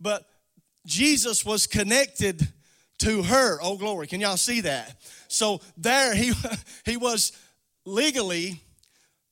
but 0.00 0.24
Jesus 0.86 1.44
was 1.44 1.66
connected 1.66 2.46
to 2.98 3.24
her. 3.24 3.58
Oh 3.60 3.76
glory. 3.76 4.06
Can 4.06 4.20
y'all 4.20 4.36
see 4.36 4.60
that? 4.60 4.94
So 5.28 5.60
there 5.76 6.14
he 6.14 6.32
he 6.84 6.96
was 6.96 7.32
legally 7.84 8.60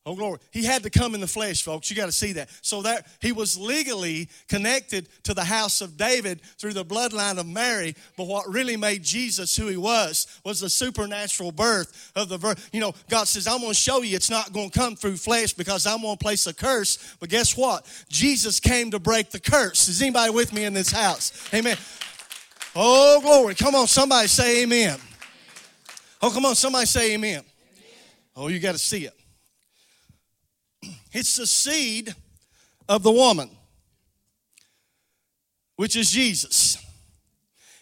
Oh, 0.05 0.17
glory. 0.17 0.41
He 0.51 0.65
had 0.65 0.83
to 0.83 0.91
come 0.91 1.15
in 1.15 1.21
the 1.21 1.29
flesh, 1.29 1.63
folks. 1.63 1.89
You 1.89 1.95
got 1.95 2.07
to 2.07 2.13
see 2.13 2.33
that. 2.33 2.51
So 2.61 2.83
that 2.83 3.07
he 3.21 3.31
was 3.31 3.57
legally 3.57 4.29
connected 4.49 5.09
to 5.23 5.33
the 5.33 5.45
house 5.45 5.81
of 5.81 5.97
David 5.97 6.41
through 6.59 6.73
the 6.73 6.85
bloodline 6.85 7.39
of 7.39 7.47
Mary. 7.47 7.95
But 8.17 8.27
what 8.27 8.49
really 8.49 8.77
made 8.77 9.05
Jesus 9.05 9.55
who 9.55 9.69
he 9.69 9.77
was 9.77 10.27
was 10.45 10.59
the 10.59 10.69
supernatural 10.69 11.53
birth 11.53 12.11
of 12.17 12.29
the 12.29 12.37
birth. 12.37 12.69
You 12.73 12.81
know, 12.81 12.95
God 13.09 13.29
says, 13.29 13.47
I'm 13.47 13.61
going 13.61 13.71
to 13.71 13.79
show 13.79 14.03
you 14.03 14.17
it's 14.17 14.31
not 14.31 14.53
going 14.53 14.71
to 14.71 14.77
come 14.77 14.97
through 14.97 15.19
flesh 15.19 15.53
because 15.53 15.87
I'm 15.87 16.03
going 16.03 16.17
to 16.17 16.23
place 16.23 16.49
a 16.49 16.55
curse. 16.55 17.15
But 17.21 17.29
guess 17.29 17.57
what? 17.57 17.87
Jesus 18.09 18.59
came 18.59 18.91
to 18.91 18.99
break 18.99 19.31
the 19.31 19.39
curse. 19.39 19.87
Is 19.87 20.03
anybody 20.03 20.33
with 20.33 20.53
me 20.53 20.65
in 20.65 20.75
this 20.75 20.91
house? 20.91 21.33
Amen. 21.55 21.77
Oh, 22.75 23.21
glory. 23.21 23.55
Come 23.55 23.77
on, 23.77 23.87
somebody 23.87 24.27
say 24.27 24.65
amen. 24.65 24.99
Oh, 26.21 26.31
come 26.31 26.45
on, 26.45 26.57
somebody 26.57 26.87
say 26.87 27.15
amen. 27.15 27.45
Oh, 28.35 28.49
you 28.49 28.59
got 28.59 28.73
to 28.73 28.79
see 28.79 29.05
it. 29.05 29.15
It's 31.13 31.37
the 31.37 31.47
seed 31.47 32.15
of 32.89 33.03
the 33.03 33.13
woman, 33.13 33.51
which 35.77 35.97
is 35.97 36.11
Jesus. 36.11 36.79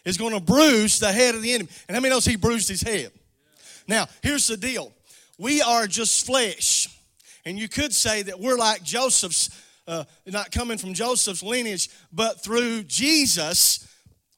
Is 0.03 0.17
going 0.17 0.33
to 0.33 0.39
bruise 0.39 0.99
the 0.99 1.11
head 1.11 1.35
of 1.35 1.43
the 1.43 1.53
enemy. 1.53 1.69
And 1.87 1.95
how 1.95 2.01
many 2.01 2.11
knows 2.11 2.25
he 2.25 2.35
bruised 2.35 2.67
his 2.67 2.81
head? 2.81 3.11
Now, 3.87 4.07
here's 4.23 4.47
the 4.47 4.57
deal. 4.57 4.91
We 5.37 5.61
are 5.61 5.85
just 5.85 6.25
flesh. 6.25 6.87
And 7.45 7.57
you 7.57 7.69
could 7.69 7.93
say 7.93 8.23
that 8.23 8.39
we're 8.39 8.57
like 8.57 8.81
Joseph's, 8.83 9.49
uh, 9.87 10.05
not 10.25 10.51
coming 10.51 10.79
from 10.79 10.95
Joseph's 10.95 11.43
lineage, 11.43 11.89
but 12.11 12.43
through 12.43 12.83
Jesus, 12.83 13.87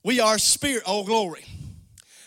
we 0.03 0.19
are 0.19 0.37
spirit. 0.37 0.83
Oh, 0.85 1.05
glory. 1.05 1.45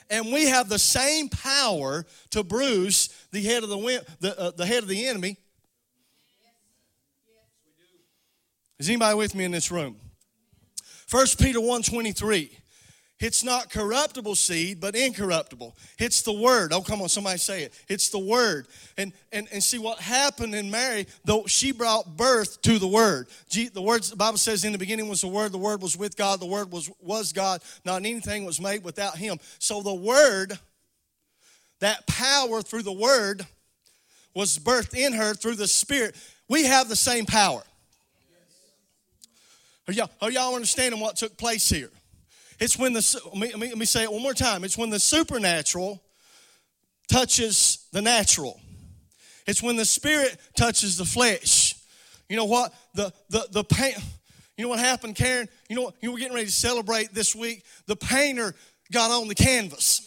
And 0.09 0.33
we 0.33 0.46
have 0.46 0.70
the 0.70 0.79
same 0.79 1.29
power 1.29 2.07
to 2.31 2.42
bruise 2.42 3.11
the 3.33 3.42
head 3.42 3.62
of 3.62 3.68
the, 3.68 4.05
the, 4.20 4.40
uh, 4.40 4.50
the 4.52 4.64
head 4.64 4.83
of 4.83 4.88
the 4.88 5.07
enemy 5.07 5.37
Is 8.78 8.88
anybody 8.88 9.16
with 9.16 9.34
me 9.34 9.44
in 9.44 9.52
this 9.52 9.70
room? 9.70 9.96
1 11.10 11.26
Peter 11.38 11.60
1.23. 11.60 12.50
It's 13.18 13.42
not 13.42 13.70
corruptible 13.70 14.34
seed, 14.34 14.78
but 14.78 14.94
incorruptible. 14.94 15.74
It's 15.98 16.20
the 16.20 16.32
word. 16.32 16.74
Oh, 16.74 16.82
come 16.82 17.00
on, 17.00 17.08
somebody 17.08 17.38
say 17.38 17.62
it. 17.62 17.72
It's 17.88 18.10
the 18.10 18.18
word. 18.18 18.66
And 18.98 19.14
and, 19.32 19.48
and 19.50 19.64
see 19.64 19.78
what 19.78 19.98
happened 19.98 20.54
in 20.54 20.70
Mary, 20.70 21.06
though 21.24 21.46
she 21.46 21.72
brought 21.72 22.18
birth 22.18 22.60
to 22.62 22.78
the 22.78 22.86
word. 22.86 23.28
The 23.50 23.80
words 23.80 24.10
the 24.10 24.16
Bible 24.16 24.36
says 24.36 24.64
in 24.66 24.72
the 24.72 24.78
beginning 24.78 25.08
was 25.08 25.22
the 25.22 25.28
word, 25.28 25.52
the 25.52 25.58
word 25.58 25.80
was 25.80 25.96
with 25.96 26.14
God, 26.14 26.40
the 26.40 26.46
word 26.46 26.70
was 26.70 26.90
was 27.00 27.32
God. 27.32 27.62
Not 27.86 28.04
anything 28.04 28.44
was 28.44 28.60
made 28.60 28.84
without 28.84 29.16
him. 29.16 29.38
So 29.58 29.80
the 29.80 29.94
word, 29.94 30.58
that 31.80 32.06
power 32.06 32.60
through 32.60 32.82
the 32.82 32.92
word, 32.92 33.46
was 34.34 34.58
birthed 34.58 34.94
in 34.94 35.14
her 35.14 35.32
through 35.32 35.54
the 35.54 35.68
Spirit. 35.68 36.16
We 36.48 36.66
have 36.66 36.90
the 36.90 36.96
same 36.96 37.24
power. 37.24 37.62
Are 39.88 39.92
y'all, 39.92 40.11
are 40.20 40.31
y'all 40.31 40.55
understanding 40.55 41.01
what 41.01 41.16
took 41.16 41.37
place 41.37 41.68
here? 41.68 41.90
It's 42.59 42.79
when 42.79 42.92
the, 42.92 43.20
let 43.35 43.59
me, 43.59 43.68
let, 43.68 43.79
me, 43.79 43.87
say 43.87 44.03
it 44.03 44.12
one 44.12 44.22
more 44.22 44.35
time. 44.35 44.64
It's 44.64 44.79
when 44.79 44.90
the 44.90 44.99
supernatural 44.99 46.03
touches 47.09 47.87
the 47.92 48.03
natural. 48.03 48.61
It's 49.46 49.62
when 49.62 49.77
the 49.77 49.85
spirit 49.85 50.38
touches 50.57 50.96
the 50.96 51.05
flesh. 51.05 51.75
You 52.29 52.37
know 52.37 52.46
what? 52.46 52.75
The, 52.94 53.12
the, 53.29 53.46
the 53.53 53.64
pain, 53.64 53.94
you 54.57 54.64
know 54.64 54.70
what 54.70 54.81
happened, 54.81 55.14
Karen? 55.14 55.49
You 55.68 55.77
know 55.77 55.83
what? 55.83 55.94
You 56.01 56.11
were 56.11 56.18
getting 56.18 56.35
ready 56.35 56.46
to 56.46 56.53
celebrate 56.53 57.12
this 57.12 57.37
week. 57.37 57.62
The 57.87 57.96
painter 57.96 58.55
got 58.90 59.11
on 59.11 59.29
the 59.29 59.35
canvas. 59.35 60.03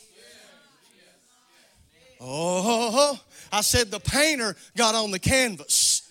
Oh, 2.19 3.17
I 3.51 3.61
said 3.61 3.91
the 3.91 3.99
painter 3.99 4.55
got 4.75 4.93
on 4.93 5.11
the 5.11 5.19
canvas. 5.19 6.09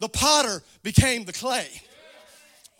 The 0.00 0.08
potter 0.08 0.62
became 0.82 1.24
the 1.24 1.32
clay. 1.32 1.68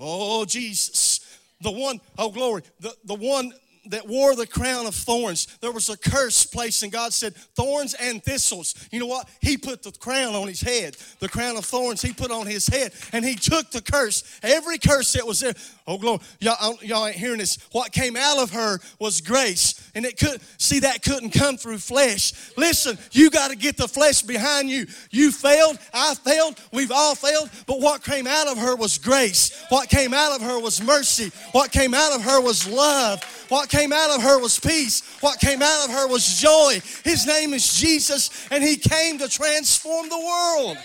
Oh, 0.00 0.44
Jesus. 0.44 1.20
The 1.60 1.70
one, 1.70 2.00
oh, 2.18 2.30
glory. 2.30 2.62
The, 2.80 2.94
the 3.04 3.14
one 3.14 3.52
that 3.86 4.06
wore 4.06 4.34
the 4.34 4.46
crown 4.46 4.86
of 4.86 4.94
thorns. 4.94 5.46
There 5.60 5.72
was 5.72 5.88
a 5.88 5.96
curse 5.96 6.44
placed, 6.44 6.82
and 6.82 6.92
God 6.92 7.12
said, 7.12 7.34
Thorns 7.34 7.94
and 7.94 8.22
thistles. 8.22 8.74
You 8.90 9.00
know 9.00 9.06
what? 9.06 9.28
He 9.40 9.56
put 9.56 9.82
the 9.82 9.92
crown 9.92 10.34
on 10.34 10.48
his 10.48 10.60
head. 10.60 10.96
The 11.18 11.28
crown 11.28 11.56
of 11.56 11.64
thorns 11.64 12.02
he 12.02 12.12
put 12.12 12.30
on 12.30 12.46
his 12.46 12.66
head, 12.66 12.92
and 13.12 13.24
he 13.24 13.34
took 13.34 13.70
the 13.70 13.80
curse. 13.80 14.22
Every 14.42 14.78
curse 14.78 15.12
that 15.14 15.26
was 15.26 15.40
there. 15.40 15.54
Oh, 15.86 15.98
glory. 15.98 16.20
Y'all, 16.40 16.78
y'all 16.82 17.06
ain't 17.06 17.16
hearing 17.16 17.38
this. 17.38 17.58
What 17.72 17.92
came 17.92 18.16
out 18.16 18.38
of 18.38 18.50
her 18.50 18.78
was 18.98 19.20
grace. 19.20 19.90
And 19.94 20.04
it 20.04 20.18
could, 20.18 20.40
see, 20.58 20.80
that 20.80 21.02
couldn't 21.02 21.30
come 21.30 21.56
through 21.56 21.78
flesh. 21.78 22.32
Listen, 22.56 22.98
you 23.12 23.30
got 23.30 23.50
to 23.50 23.56
get 23.56 23.76
the 23.76 23.88
flesh 23.88 24.22
behind 24.22 24.68
you. 24.68 24.86
You 25.10 25.32
failed. 25.32 25.78
I 25.92 26.14
failed. 26.14 26.60
We've 26.72 26.92
all 26.92 27.14
failed. 27.14 27.50
But 27.66 27.80
what 27.80 28.04
came 28.04 28.26
out 28.26 28.46
of 28.46 28.58
her 28.58 28.76
was 28.76 28.98
grace. 28.98 29.64
What 29.68 29.88
came 29.88 30.14
out 30.14 30.36
of 30.36 30.42
her 30.42 30.60
was 30.60 30.82
mercy. 30.82 31.32
What 31.52 31.72
came 31.72 31.94
out 31.94 32.14
of 32.14 32.22
her 32.22 32.40
was 32.40 32.68
love. 32.68 33.24
What 33.48 33.69
came 33.70 33.92
out 33.92 34.10
of 34.10 34.22
her 34.22 34.38
was 34.38 34.58
peace. 34.58 35.02
What 35.20 35.38
came 35.38 35.62
out 35.62 35.86
of 35.86 35.94
her 35.94 36.08
was 36.08 36.38
joy. 36.38 36.82
His 37.04 37.26
name 37.26 37.54
is 37.54 37.72
Jesus, 37.72 38.30
and 38.50 38.62
He 38.62 38.76
came 38.76 39.18
to 39.18 39.28
transform 39.28 40.08
the 40.08 40.18
world. 40.18 40.76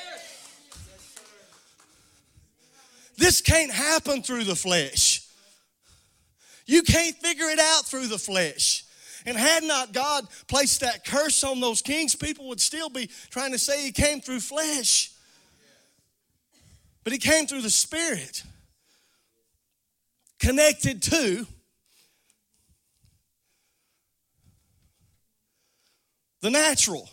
This 3.18 3.42
can't 3.42 3.72
happen 3.72 4.22
through 4.22 4.44
the 4.44 4.56
flesh. 4.56 5.28
You 6.66 6.84
can't 6.84 7.16
figure 7.18 7.48
it 7.48 7.60
out 7.60 7.86
through 7.86 8.08
the 8.08 8.18
flesh. 8.18 8.84
And 9.26 9.36
had 9.36 9.64
not 9.64 9.92
God 9.92 10.28
placed 10.48 10.82
that 10.82 11.04
curse 11.04 11.44
on 11.44 11.60
those 11.60 11.82
kings, 11.82 12.16
people 12.16 12.48
would 12.50 12.62
still 12.62 12.90
be 12.90 13.10
trying 13.32 13.52
to 13.54 13.58
say 13.58 13.84
He 13.84 13.92
came 13.92 14.22
through 14.22 14.42
flesh. 14.42 15.12
But 17.04 17.14
He 17.14 17.20
came 17.20 17.48
through 17.48 17.62
the 17.62 17.72
Spirit, 17.72 18.44
connected 20.40 21.02
to 21.04 21.48
the 26.46 26.52
natural. 26.52 27.10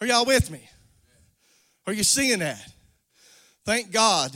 Are 0.00 0.06
y'all 0.06 0.24
with 0.24 0.50
me? 0.50 0.66
Are 1.86 1.92
you 1.92 2.04
seeing 2.04 2.38
that? 2.38 2.72
Thank 3.66 3.92
God 3.92 4.32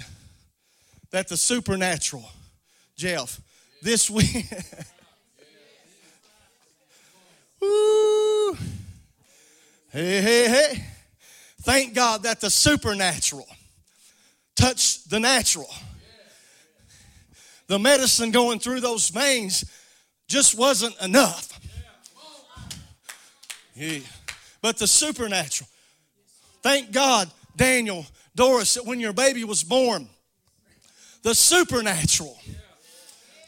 that 1.11 1.29
the 1.29 1.39
supernatural, 1.39 2.29
Jeff, 2.99 3.41
this 3.81 4.11
week. 4.11 4.45
Woo! 7.63 8.53
Hey, 9.89 10.21
hey, 10.21 10.49
hey. 10.51 10.85
Thank 11.63 11.95
God 11.95 12.25
that 12.25 12.43
the 12.43 12.51
supernatural 12.51 13.47
touched 14.55 15.09
the 15.09 15.19
natural. 15.19 15.71
The 17.69 17.79
medicine 17.79 18.33
going 18.33 18.59
through 18.59 18.81
those 18.81 19.09
veins 19.09 19.65
just 20.29 20.59
wasn't 20.59 21.01
enough. 21.01 21.56
Yeah. 23.77 23.99
But 24.63 24.79
the 24.79 24.87
supernatural. 24.87 25.69
Thank 26.63 26.93
God, 26.93 27.31
Daniel, 27.55 28.07
Doris, 28.35 28.75
that 28.75 28.87
when 28.87 28.99
your 28.99 29.13
baby 29.13 29.45
was 29.45 29.63
born, 29.63 30.09
the 31.23 31.35
supernatural 31.35 32.39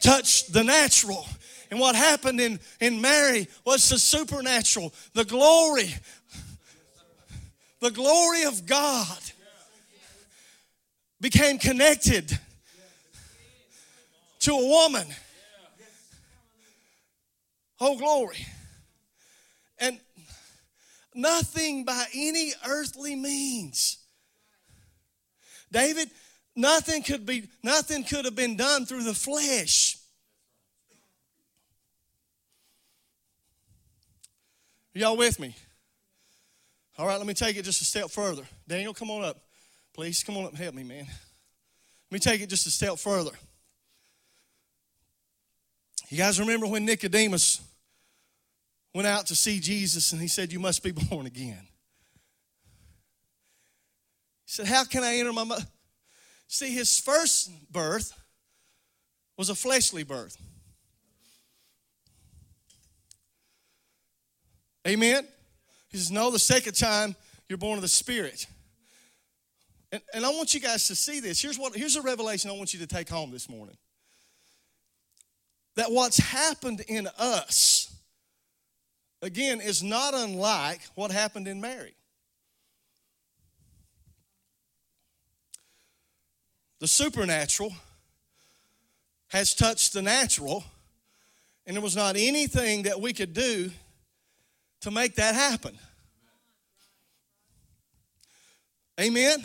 touched 0.01 0.53
the 0.53 0.63
natural. 0.63 1.25
And 1.71 1.79
what 1.79 1.95
happened 1.95 2.39
in, 2.39 2.59
in 2.79 3.01
Mary 3.01 3.47
was 3.65 3.89
the 3.89 3.99
supernatural, 3.99 4.93
the 5.13 5.25
glory, 5.25 5.93
the 7.79 7.91
glory 7.91 8.43
of 8.43 8.65
God 8.65 9.19
became 11.19 11.57
connected 11.57 12.37
to 14.39 14.51
a 14.53 14.67
woman. 14.67 15.07
Oh, 17.81 17.97
glory. 17.97 18.45
And 19.79 19.99
nothing 21.21 21.83
by 21.83 22.05
any 22.13 22.53
earthly 22.67 23.15
means. 23.15 23.97
David, 25.71 26.09
nothing 26.55 27.03
could 27.03 27.25
be 27.25 27.49
nothing 27.63 28.03
could 28.03 28.25
have 28.25 28.35
been 28.35 28.57
done 28.57 28.85
through 28.85 29.03
the 29.03 29.13
flesh. 29.13 29.97
Are 34.95 34.99
y'all 34.99 35.17
with 35.17 35.39
me? 35.39 35.55
All 36.97 37.07
right, 37.07 37.17
let 37.17 37.27
me 37.27 37.33
take 37.33 37.55
it 37.55 37.63
just 37.63 37.81
a 37.81 37.85
step 37.85 38.09
further. 38.09 38.43
Daniel, 38.67 38.93
come 38.93 39.09
on 39.11 39.23
up. 39.23 39.37
Please 39.93 40.23
come 40.23 40.35
on 40.37 40.45
up 40.45 40.49
and 40.49 40.59
help 40.59 40.75
me, 40.75 40.83
man. 40.83 41.05
Let 41.05 42.11
me 42.11 42.19
take 42.19 42.41
it 42.41 42.49
just 42.49 42.65
a 42.67 42.71
step 42.71 42.97
further. 42.97 43.31
You 46.09 46.17
guys 46.17 46.39
remember 46.39 46.65
when 46.65 46.85
Nicodemus 46.85 47.61
went 48.93 49.07
out 49.07 49.27
to 49.27 49.35
see 49.35 49.59
Jesus 49.59 50.11
and 50.11 50.21
he 50.21 50.27
said, 50.27 50.51
You 50.51 50.59
must 50.59 50.83
be 50.83 50.91
born 51.09 51.25
again? 51.25 51.67
He 54.45 54.51
said, 54.51 54.67
How 54.67 54.83
can 54.83 55.03
I 55.03 55.15
enter 55.15 55.33
my 55.33 55.43
mother? 55.43 55.65
See, 56.47 56.73
his 56.73 56.99
first 56.99 57.51
birth 57.71 58.13
was 59.37 59.49
a 59.49 59.55
fleshly 59.55 60.03
birth. 60.03 60.35
Amen? 64.87 65.27
He 65.89 65.97
says, 65.97 66.11
No, 66.11 66.31
the 66.31 66.39
second 66.39 66.73
time 66.73 67.15
you're 67.47 67.57
born 67.57 67.77
of 67.77 67.81
the 67.81 67.87
Spirit. 67.87 68.47
And, 69.91 70.01
and 70.13 70.25
I 70.25 70.29
want 70.29 70.53
you 70.53 70.59
guys 70.59 70.87
to 70.87 70.95
see 70.95 71.19
this. 71.19 71.41
Here's, 71.41 71.57
what, 71.57 71.75
here's 71.75 71.95
a 71.95 72.01
revelation 72.01 72.49
I 72.49 72.53
want 72.53 72.73
you 72.73 72.79
to 72.79 72.87
take 72.87 73.09
home 73.09 73.31
this 73.31 73.49
morning. 73.49 73.75
That 75.75 75.91
what's 75.91 76.17
happened 76.17 76.81
in 76.87 77.07
us, 77.17 77.95
again, 79.21 79.61
is 79.61 79.83
not 79.83 80.13
unlike 80.13 80.81
what 80.95 81.11
happened 81.11 81.47
in 81.47 81.59
Mary. 81.59 81.93
The 86.79 86.87
supernatural 86.87 87.73
has 89.27 89.53
touched 89.53 89.93
the 89.93 90.01
natural, 90.01 90.63
and 91.65 91.75
there 91.75 91.83
was 91.83 91.95
not 91.95 92.15
anything 92.15 92.83
that 92.83 92.99
we 92.99 93.13
could 93.13 93.33
do 93.33 93.69
to 94.81 94.91
make 94.91 95.15
that 95.15 95.35
happen. 95.35 95.77
Amen? 98.99 99.43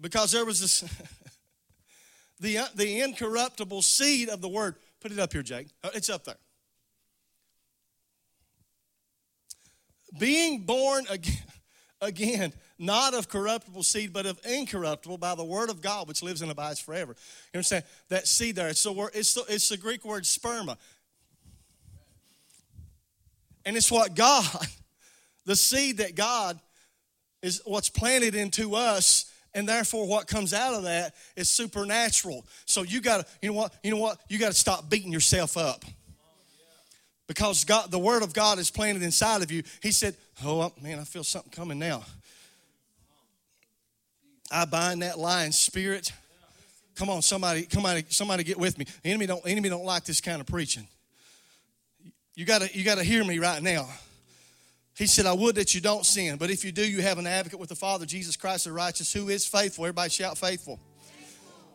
Because 0.00 0.32
there 0.32 0.44
was 0.44 0.60
this, 0.60 0.80
the, 2.40 2.58
the 2.74 3.00
incorruptible 3.00 3.82
seed 3.82 4.28
of 4.28 4.40
the 4.40 4.48
word. 4.48 4.76
Put 5.00 5.12
it 5.12 5.18
up 5.18 5.32
here, 5.32 5.42
Jake. 5.42 5.68
Oh, 5.82 5.90
it's 5.94 6.10
up 6.10 6.24
there. 6.24 6.36
Being 10.18 10.60
born 10.60 11.04
again, 11.08 11.36
again, 12.00 12.52
not 12.78 13.14
of 13.14 13.28
corruptible 13.28 13.82
seed, 13.82 14.12
but 14.12 14.26
of 14.26 14.40
incorruptible 14.44 15.18
by 15.18 15.34
the 15.34 15.44
word 15.44 15.70
of 15.70 15.82
God, 15.82 16.08
which 16.08 16.22
lives 16.22 16.42
and 16.42 16.50
abides 16.50 16.80
forever. 16.80 17.14
You 17.52 17.58
understand? 17.58 17.84
That 18.08 18.26
seed 18.26 18.56
there, 18.56 18.68
it's 18.68 18.82
the, 18.82 18.92
word, 18.92 19.10
it's 19.14 19.34
the, 19.34 19.44
it's 19.48 19.68
the 19.68 19.76
Greek 19.76 20.04
word 20.04 20.24
sperma. 20.24 20.76
And 23.64 23.76
it's 23.76 23.90
what 23.90 24.14
God, 24.14 24.66
the 25.44 25.56
seed 25.56 25.98
that 25.98 26.14
God 26.14 26.58
is 27.42 27.62
what's 27.64 27.88
planted 27.88 28.34
into 28.34 28.74
us 28.74 29.30
and 29.54 29.68
therefore 29.68 30.06
what 30.06 30.26
comes 30.26 30.52
out 30.52 30.74
of 30.74 30.84
that 30.84 31.14
is 31.36 31.48
supernatural 31.48 32.46
so 32.66 32.82
you 32.82 33.00
got 33.00 33.26
to 33.26 33.32
you 33.42 33.48
know 33.48 33.54
what 33.54 33.74
you 33.82 33.90
know 33.90 33.96
what 33.96 34.20
you 34.28 34.38
got 34.38 34.52
to 34.52 34.58
stop 34.58 34.88
beating 34.90 35.12
yourself 35.12 35.56
up 35.56 35.84
because 37.30 37.64
god 37.64 37.90
the 37.92 37.98
word 37.98 38.24
of 38.24 38.34
god 38.34 38.58
is 38.58 38.70
planted 38.70 39.02
inside 39.02 39.40
of 39.40 39.52
you 39.52 39.62
he 39.80 39.92
said 39.92 40.16
oh 40.44 40.72
man 40.82 40.98
i 40.98 41.04
feel 41.04 41.22
something 41.22 41.52
coming 41.52 41.78
now 41.78 42.02
i 44.50 44.64
bind 44.64 45.02
that 45.02 45.16
lying 45.16 45.52
spirit 45.52 46.10
come 46.96 47.08
on 47.08 47.22
somebody 47.22 47.68
somebody 47.70 48.04
somebody 48.08 48.42
get 48.42 48.58
with 48.58 48.76
me 48.76 48.84
the 49.04 49.10
enemy 49.10 49.26
don't 49.26 49.46
enemy 49.46 49.68
don't 49.68 49.84
like 49.84 50.04
this 50.04 50.20
kind 50.20 50.40
of 50.40 50.46
preaching 50.46 50.88
you 52.40 52.46
got 52.46 52.62
to 52.62 52.74
you 52.74 52.84
got 52.84 52.96
to 52.96 53.04
hear 53.04 53.22
me 53.22 53.38
right 53.38 53.62
now. 53.62 53.86
He 54.96 55.06
said, 55.06 55.26
I 55.26 55.34
would 55.34 55.56
that 55.56 55.74
you 55.74 55.82
don't 55.82 56.06
sin, 56.06 56.38
but 56.38 56.50
if 56.50 56.64
you 56.64 56.72
do, 56.72 56.82
you 56.82 57.02
have 57.02 57.18
an 57.18 57.26
advocate 57.26 57.58
with 57.58 57.68
the 57.68 57.74
Father, 57.74 58.06
Jesus 58.06 58.34
Christ 58.34 58.64
the 58.64 58.72
righteous, 58.72 59.12
who 59.12 59.28
is 59.28 59.46
faithful. 59.46 59.84
Everybody 59.84 60.08
shout 60.08 60.38
faithful. 60.38 60.80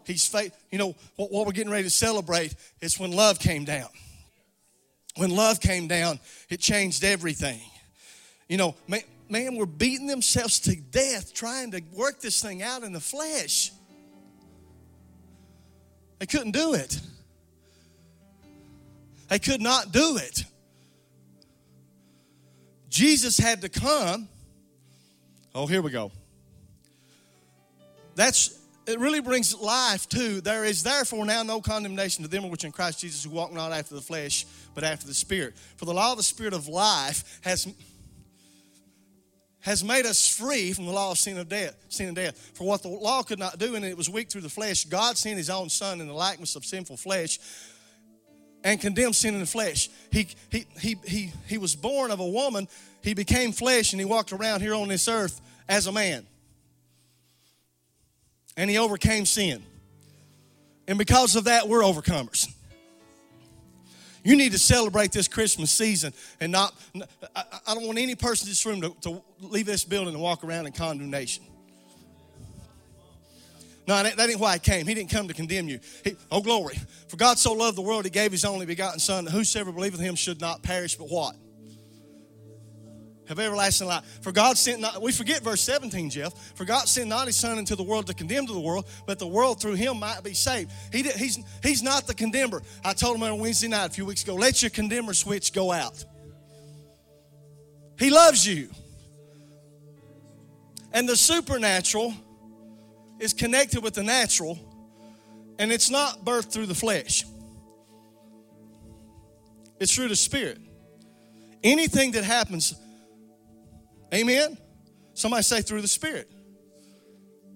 He's 0.06 0.28
faith. 0.28 0.56
You 0.72 0.80
know, 0.80 0.96
what, 1.18 1.32
what 1.32 1.46
we're 1.46 1.52
getting 1.52 1.72
ready 1.72 1.84
to 1.84 1.90
celebrate 1.92 2.56
is 2.82 3.00
when 3.00 3.12
love 3.12 3.38
came 3.38 3.64
down. 3.64 3.90
When 5.18 5.30
love 5.30 5.60
came 5.62 5.88
down, 5.88 6.20
it 6.50 6.60
changed 6.60 7.04
everything. 7.04 7.62
You 8.50 8.58
know, 8.58 8.76
man, 8.88 9.02
man 9.30 9.56
we're 9.56 9.66
beating 9.66 10.08
themselves 10.08 10.60
to 10.62 10.76
death 10.76 11.34
trying 11.34 11.72
to 11.72 11.82
work 11.94 12.20
this 12.20 12.42
thing 12.42 12.62
out 12.62 12.84
in 12.84 12.92
the 12.92 13.00
flesh. 13.00 13.72
They 16.20 16.26
couldn't 16.26 16.52
do 16.52 16.74
it. 16.74 17.00
They 19.30 19.40
could 19.40 19.62
not 19.62 19.92
do 19.92 20.18
it. 20.18 20.44
Jesus 22.90 23.38
had 23.38 23.62
to 23.62 23.70
come. 23.70 24.30
Oh, 25.54 25.66
here 25.66 25.82
we 25.82 25.92
go. 25.92 26.12
That's 28.16 28.58
it 28.88 29.00
really 29.00 29.22
brings 29.22 29.56
life 29.56 30.08
too. 30.08 30.42
There 30.42 30.66
is 30.66 30.84
therefore 30.84 31.26
now 31.26 31.44
no 31.44 31.62
condemnation 31.62 32.24
to 32.24 32.30
them 32.30 32.50
which 32.50 32.64
in 32.64 32.72
Christ 32.72 33.00
Jesus 33.00 33.24
who 33.24 33.32
walk 33.32 33.52
not 33.54 33.72
after 33.72 33.96
the 33.96 34.02
flesh, 34.02 34.46
but 34.74 34.84
after 34.84 35.08
the 35.08 35.14
Spirit. 35.14 35.56
For 35.78 35.86
the 35.86 35.94
law 35.94 36.12
of 36.12 36.18
the 36.18 36.24
Spirit 36.24 36.54
of 36.54 36.68
life 36.68 37.40
has 37.42 37.68
has 39.66 39.84
made 39.84 40.06
us 40.06 40.28
free 40.28 40.74
from 40.74 40.86
the 40.86 40.92
law 40.92 41.10
of 41.10 41.18
sin 41.18 41.40
of 41.40 41.50
death, 41.50 41.76
sin 41.90 42.06
and 42.06 42.16
death. 42.16 42.52
For 42.54 42.68
what 42.68 42.84
the 42.84 42.88
law 42.88 43.24
could 43.24 43.40
not 43.40 43.58
do, 43.58 43.74
and 43.74 43.84
it 43.84 43.98
was 43.98 44.08
weak 44.08 44.30
through 44.30 44.42
the 44.42 44.50
flesh, 44.50 44.86
God 44.86 45.18
sent 45.18 45.38
His 45.38 45.50
own 45.50 45.70
Son 45.70 46.02
in 46.02 46.08
the 46.08 46.14
likeness 46.14 46.56
of 46.56 46.64
sinful 46.64 46.98
flesh 46.98 47.40
and 48.64 48.80
condemned 48.80 49.16
sin 49.16 49.34
in 49.34 49.40
the 49.40 49.48
flesh. 49.48 49.90
He, 50.12 50.28
he, 50.52 50.66
he, 50.80 50.96
he, 51.06 51.32
he 51.48 51.58
was 51.58 51.76
born 51.76 52.12
of 52.12 52.20
a 52.20 52.28
woman, 52.28 52.68
he 53.02 53.16
became 53.16 53.52
flesh, 53.52 53.92
and 53.92 54.00
he 54.00 54.06
walked 54.06 54.34
around 54.34 54.62
here 54.62 54.76
on 54.76 54.88
this 54.88 55.08
earth 55.08 55.42
as 55.68 55.88
a 55.88 55.92
man. 55.92 56.28
And 58.58 58.70
he 58.70 58.78
overcame 58.78 59.26
sin. 59.26 59.64
And 60.88 60.98
because 60.98 61.36
of 61.36 61.46
that, 61.46 61.68
we're 61.68 61.82
overcomers. 61.82 62.48
You 64.24 64.36
need 64.36 64.54
to 64.54 64.60
celebrate 64.60 65.12
this 65.12 65.28
Christmas 65.28 65.70
season 65.70 66.12
and 66.40 66.52
not, 66.52 66.74
I, 67.36 67.76
don't 67.76 67.86
want 67.86 68.00
any 68.00 68.16
person 68.16 68.48
in 68.48 68.52
this 68.52 68.66
room 68.66 68.82
to, 68.82 68.96
to 69.02 69.22
leave 69.40 69.68
this 69.68 69.84
building 69.84 70.16
and 70.16 70.24
walk 70.24 70.44
around 70.44 70.66
in 70.66 70.72
condemnation. 70.72 71.44
No, 73.88 74.02
that 74.02 74.20
ain't 74.20 74.40
why 74.40 74.54
he 74.54 74.60
came. 74.60 74.88
He 74.88 74.96
didn't 74.96 75.12
come 75.12 75.28
to 75.28 75.34
condemn 75.36 75.70
you. 75.70 75.80
He, 76.04 76.16
oh, 76.32 76.42
glory. 76.42 76.76
For 77.08 77.18
God 77.18 77.38
so 77.38 77.54
loved 77.54 77.78
the 77.78 77.84
world, 77.84 78.04
he 78.04 78.10
gave 78.10 78.32
his 78.32 78.44
only 78.44 78.66
begotten 78.66 79.00
Son, 79.00 79.26
that 79.26 79.32
whosoever 79.32 79.72
believeth 79.72 80.00
him 80.00 80.16
should 80.16 80.42
not 80.42 80.64
perish, 80.64 80.96
but 80.96 81.08
what? 81.08 81.36
Have 83.28 83.40
everlasting 83.40 83.88
life. 83.88 84.20
For 84.22 84.32
God 84.32 84.58
sent 84.58 84.82
not, 84.82 85.02
we 85.02 85.12
forget 85.12 85.42
verse 85.42 85.62
17, 85.62 86.10
Jeff. 86.10 86.34
For 86.56 86.66
God 86.66 86.88
sent 86.88 87.10
not 87.10 87.28
his 87.28 87.36
Son 87.36 87.58
into 87.58 87.76
the 87.76 87.84
world 87.84 88.08
to 88.08 88.14
condemn 88.14 88.46
to 88.48 88.54
the 88.54 88.60
world, 88.60 88.86
but 89.08 89.20
the 89.20 89.28
world 89.28 89.60
through 89.60 89.74
him 89.74 90.00
might 90.00 90.24
be 90.24 90.34
saved. 90.34 90.72
He 90.92 91.02
did, 91.02 91.16
he's, 91.16 91.40
he's 91.64 91.82
not 91.82 92.08
the 92.08 92.14
condemner. 92.14 92.62
I 92.84 92.94
told 92.94 93.16
him 93.16 93.24
on 93.24 93.40
Wednesday 93.40 93.68
night 93.68 93.88
a 93.88 93.90
few 93.90 94.06
weeks 94.06 94.24
ago, 94.24 94.36
let 94.36 94.62
your 94.62 94.70
condemner 94.70 95.14
switch 95.14 95.54
go 95.54 95.72
out. 95.72 96.04
He 97.98 98.10
loves 98.10 98.46
you. 98.46 98.70
And 100.92 101.10
the 101.10 101.16
supernatural 101.16 102.14
is 103.20 103.34
connected 103.34 103.84
with 103.84 103.94
the 103.94 104.04
natural, 104.04 104.60
and 105.60 105.72
it's 105.72 105.90
not 105.90 106.24
birthed 106.24 106.52
through 106.52 106.68
the 106.68 106.76
flesh, 106.76 107.26
it's 109.80 109.94
through 109.94 110.10
the 110.10 110.16
spirit. 110.16 110.60
Anything 111.64 112.12
that 112.12 112.24
happens, 112.24 112.76
amen? 114.16 114.58
Somebody 115.14 115.44
say 115.44 115.62
through 115.62 115.82
the 115.82 115.88
spirit. 115.88 116.30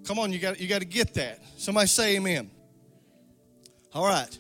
Come 0.06 0.20
on, 0.20 0.32
you 0.32 0.40
got, 0.40 0.60
you 0.60 0.68
got 0.68 0.80
to 0.80 0.88
get 0.88 1.14
that. 1.16 1.40
Somebody 1.58 1.88
say 1.88 2.16
amen. 2.16 2.50
All 3.94 4.06
right, 4.06 4.38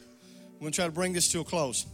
I'm 0.53 0.59
going 0.59 0.71
to 0.71 0.75
try 0.75 0.85
to 0.85 0.91
bring 0.91 1.13
this 1.13 1.31
to 1.31 1.39
a 1.39 1.43
close. 1.43 1.85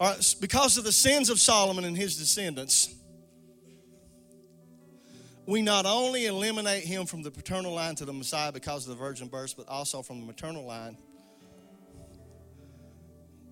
All 0.00 0.10
right, 0.10 0.34
because 0.40 0.78
of 0.78 0.84
the 0.84 0.92
sins 0.92 1.28
of 1.28 1.40
Solomon 1.40 1.84
and 1.84 1.96
his 1.96 2.16
descendants, 2.16 2.94
we 5.44 5.62
not 5.62 5.86
only 5.86 6.26
eliminate 6.26 6.84
him 6.84 7.06
from 7.06 7.22
the 7.22 7.30
paternal 7.30 7.72
line 7.72 7.94
to 7.96 8.04
the 8.04 8.12
Messiah 8.12 8.52
because 8.52 8.86
of 8.86 8.90
the 8.90 9.02
virgin 9.02 9.28
birth, 9.28 9.54
but 9.56 9.66
also 9.66 10.02
from 10.02 10.20
the 10.20 10.26
maternal 10.26 10.64
line. 10.64 10.96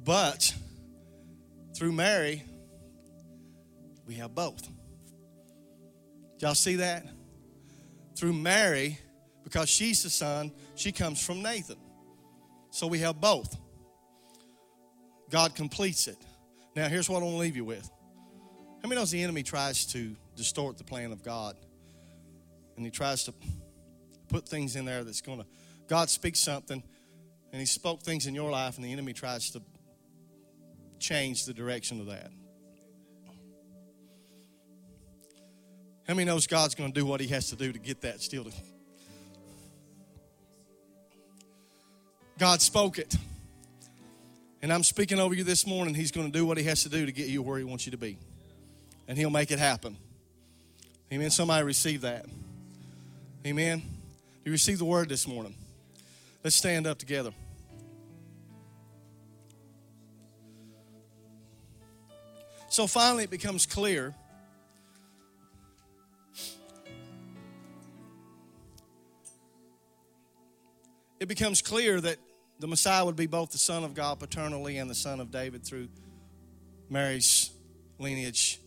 But 0.05 0.55
through 1.75 1.93
Mary, 1.93 2.45
we 4.07 4.15
have 4.15 4.35
both. 4.35 4.69
Y'all 6.39 6.55
see 6.55 6.77
that? 6.77 7.07
Through 8.17 8.35
Mary, 8.35 8.99
because 9.45 9.69
she's 9.69 10.03
the 10.03 10.11
son, 10.11 10.53
she 10.75 10.93
comes 10.93 11.25
from 11.25 11.43
Nathan. 11.43 11.77
So 12.71 12.87
we 12.87 12.99
have 13.01 13.21
both. 13.21 13.57
God 15.31 15.55
completes 15.55 16.07
it. 16.09 16.19
Now, 16.75 16.89
here's 16.89 17.09
what 17.09 17.21
I 17.21 17.25
want 17.25 17.35
to 17.35 17.39
leave 17.39 17.57
you 17.57 17.65
with. 17.65 17.91
How 18.83 18.89
many 18.89 19.01
knows 19.01 19.11
the 19.11 19.23
enemy 19.23 19.43
tries 19.43 19.87
to 19.87 20.15
distort 20.37 20.79
the 20.79 20.85
plan 20.85 21.11
of 21.11 21.23
God? 21.23 21.57
And 22.77 22.85
he 22.85 22.91
tries 22.91 23.25
to 23.25 23.35
put 24.29 24.49
things 24.49 24.77
in 24.77 24.85
there 24.85 25.03
that's 25.03 25.23
going 25.23 25.39
to. 25.39 25.47
God 25.89 26.11
speaks 26.11 26.41
something, 26.41 26.83
and 27.53 27.61
he 27.61 27.67
spoke 27.67 28.03
things 28.03 28.27
in 28.27 28.35
your 28.35 28.51
life, 28.51 28.77
and 28.77 28.85
the 28.85 28.93
enemy 28.93 29.15
tries 29.15 29.51
to 29.53 29.63
change 30.99 31.47
the 31.47 31.55
direction 31.55 32.01
of 32.01 32.07
that. 32.07 32.31
How 36.07 36.15
many 36.15 36.25
knows 36.25 36.47
God's 36.47 36.75
going 36.75 36.93
to 36.93 37.01
do 37.01 37.05
what 37.05 37.21
he 37.21 37.27
has 37.29 37.51
to 37.51 37.57
do 37.57 37.73
to 37.73 37.79
get 37.79 38.03
that 38.03 38.21
still 38.21 38.45
to. 38.45 38.53
God 42.39 42.61
spoke 42.61 42.99
it. 42.99 43.15
And 44.63 44.73
I'm 44.73 44.83
speaking 44.83 45.19
over 45.19 45.35
you 45.35 45.43
this 45.43 45.67
morning. 45.67 45.95
He's 45.95 46.13
going 46.13 46.31
to 46.31 46.33
do 46.33 46.47
what 46.47 46.59
he 46.59 46.65
has 46.65 46.83
to 46.85 46.89
do 46.89 47.07
to 47.07 47.13
get 47.13 47.29
you 47.29 47.43
where 47.43 47.59
he 47.59 47.65
wants 47.65 47.87
you 47.87 47.93
to 47.93 47.99
be. 47.99 48.19
And 49.09 49.19
he'll 49.19 49.31
make 49.31 49.51
it 49.51 49.59
happen. 49.59 49.97
Amen. 51.13 51.31
Somebody 51.31 51.65
receive 51.65 52.03
that. 52.03 52.27
Amen. 53.45 53.83
You 54.45 54.53
receive 54.53 54.79
the 54.79 54.85
word 54.85 55.09
this 55.09 55.27
morning. 55.27 55.55
Let's 56.45 56.57
stand 56.57 56.87
up 56.87 56.99
together. 56.99 57.33
So 62.69 62.87
finally, 62.87 63.25
it 63.25 63.31
becomes 63.31 63.67
clear 63.67 64.15
it 71.19 71.29
becomes 71.29 71.63
clear 71.63 72.01
that 72.01 72.19
the 72.59 72.67
Messiah 72.67 73.05
would 73.05 73.17
be 73.17 73.27
both 73.27 73.51
the 73.51 73.59
Son 73.59 73.85
of 73.85 73.95
God 73.95 74.19
paternally 74.19 74.79
and 74.79 74.89
the 74.89 74.95
Son 74.95 75.21
of 75.21 75.31
David 75.31 75.65
through 75.65 75.89
Mary's 76.89 77.51
lineage. 77.99 78.61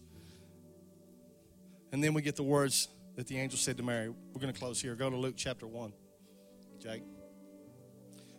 And 1.92 2.04
then 2.04 2.14
we 2.14 2.22
get 2.22 2.36
the 2.36 2.44
words 2.44 2.88
that 3.16 3.28
the 3.28 3.38
angel 3.38 3.58
said 3.58 3.78
to 3.78 3.84
Mary. 3.84 4.10
We're 4.10 4.42
going 4.42 4.54
to 4.54 4.60
close 4.60 4.82
here. 4.82 4.96
Go 4.96 5.10
to 5.10 5.18
Luke 5.18 5.36
chapter 5.38 5.68
1. 5.68 5.92
Jake. 6.80 7.04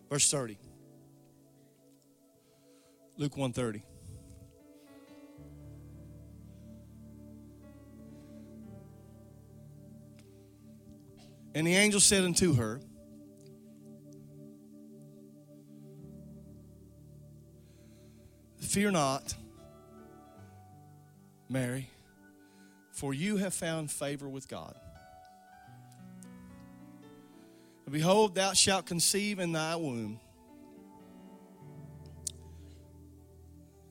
Verse 0.09 0.31
30. 0.31 0.57
Luke 3.17 3.37
130. 3.37 3.85
And 11.55 11.67
the 11.67 11.75
angel 11.75 12.01
said 12.01 12.25
unto 12.25 12.55
her, 12.55 12.81
Fear 18.71 18.93
not, 18.93 19.35
Mary, 21.49 21.91
for 22.93 23.13
you 23.13 23.37
have 23.39 23.53
found 23.53 23.91
favor 23.91 24.29
with 24.29 24.47
God. 24.47 24.77
And 27.85 27.93
behold, 27.93 28.37
thou 28.37 28.53
shalt 28.53 28.87
conceive 28.87 29.41
in 29.41 29.51
thy 29.51 29.75
womb 29.75 30.21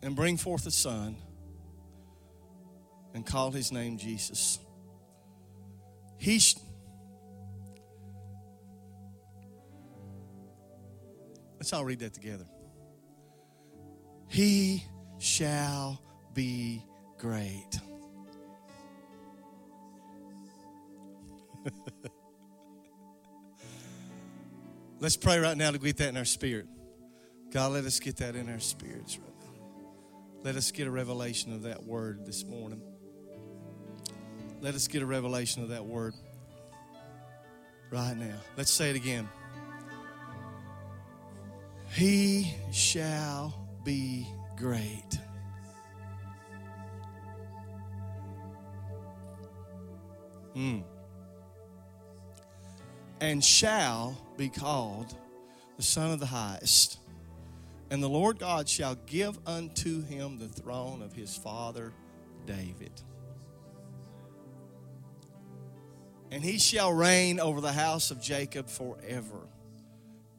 and 0.02 0.16
bring 0.16 0.38
forth 0.38 0.66
a 0.66 0.72
son 0.72 1.18
and 3.14 3.26
call 3.26 3.52
his 3.52 3.74
name 3.74 3.98
Jesus. 3.98 4.60
He. 6.18 6.40
Sh- 6.40 6.56
Let's 11.58 11.74
all 11.74 11.84
read 11.84 12.00
that 12.00 12.14
together. 12.14 12.46
He 14.30 14.86
shall 15.18 16.00
be 16.34 16.84
great. 17.18 17.80
Let's 25.00 25.18
pray 25.18 25.40
right 25.40 25.58
now 25.58 25.72
to 25.72 25.80
get 25.80 25.98
that 25.98 26.10
in 26.10 26.18
our 26.18 26.26
spirit. 26.26 26.68
God, 27.52 27.72
let 27.72 27.86
us 27.86 28.00
get 28.00 28.18
that 28.18 28.36
in 28.36 28.50
our 28.50 28.60
spirits 28.60 29.18
right 29.18 29.28
now. 29.42 29.48
Let 30.44 30.56
us 30.56 30.70
get 30.72 30.86
a 30.88 30.92
revelation 30.92 31.54
of 31.54 31.64
that 31.64 31.84
word 31.84 32.26
this 32.26 32.46
morning. 32.46 32.82
Let 34.62 34.76
us 34.76 34.88
get 34.88 35.02
a 35.02 35.06
revelation 35.06 35.64
of 35.64 35.70
that 35.70 35.86
word 35.86 36.14
right 37.92 38.16
now. 38.16 38.36
Let's 38.58 38.72
say 38.72 38.92
it 38.92 38.96
again. 38.96 39.28
He 41.94 42.54
shall 42.72 43.69
be 43.90 44.28
great. 44.56 45.18
Mm. 50.56 50.84
And 53.20 53.44
shall 53.44 54.16
be 54.38 54.48
called 54.48 55.16
the 55.76 55.82
Son 55.82 56.12
of 56.12 56.20
the 56.20 56.28
Highest. 56.28 57.00
And 57.90 58.04
the 58.04 58.08
Lord 58.08 58.38
God 58.38 58.70
shall 58.70 58.94
give 59.08 59.40
unto 59.48 60.06
him 60.06 60.38
the 60.38 60.48
throne 60.48 61.02
of 61.02 61.14
his 61.14 61.36
father 61.36 61.92
David. 62.46 62.92
And 66.30 66.44
he 66.44 66.60
shall 66.60 66.94
reign 66.94 67.40
over 67.40 67.60
the 67.60 67.74
house 67.74 68.12
of 68.12 68.22
Jacob 68.22 68.70
forever. 68.70 69.48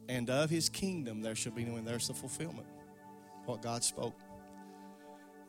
And 0.07 0.29
of 0.29 0.49
his 0.49 0.69
kingdom 0.69 1.21
there 1.21 1.35
shall 1.35 1.51
be 1.51 1.65
no 1.65 1.75
end. 1.75 1.85
There's 1.85 2.07
the 2.07 2.13
fulfillment 2.13 2.67
what 3.45 3.61
God 3.61 3.83
spoke. 3.83 4.19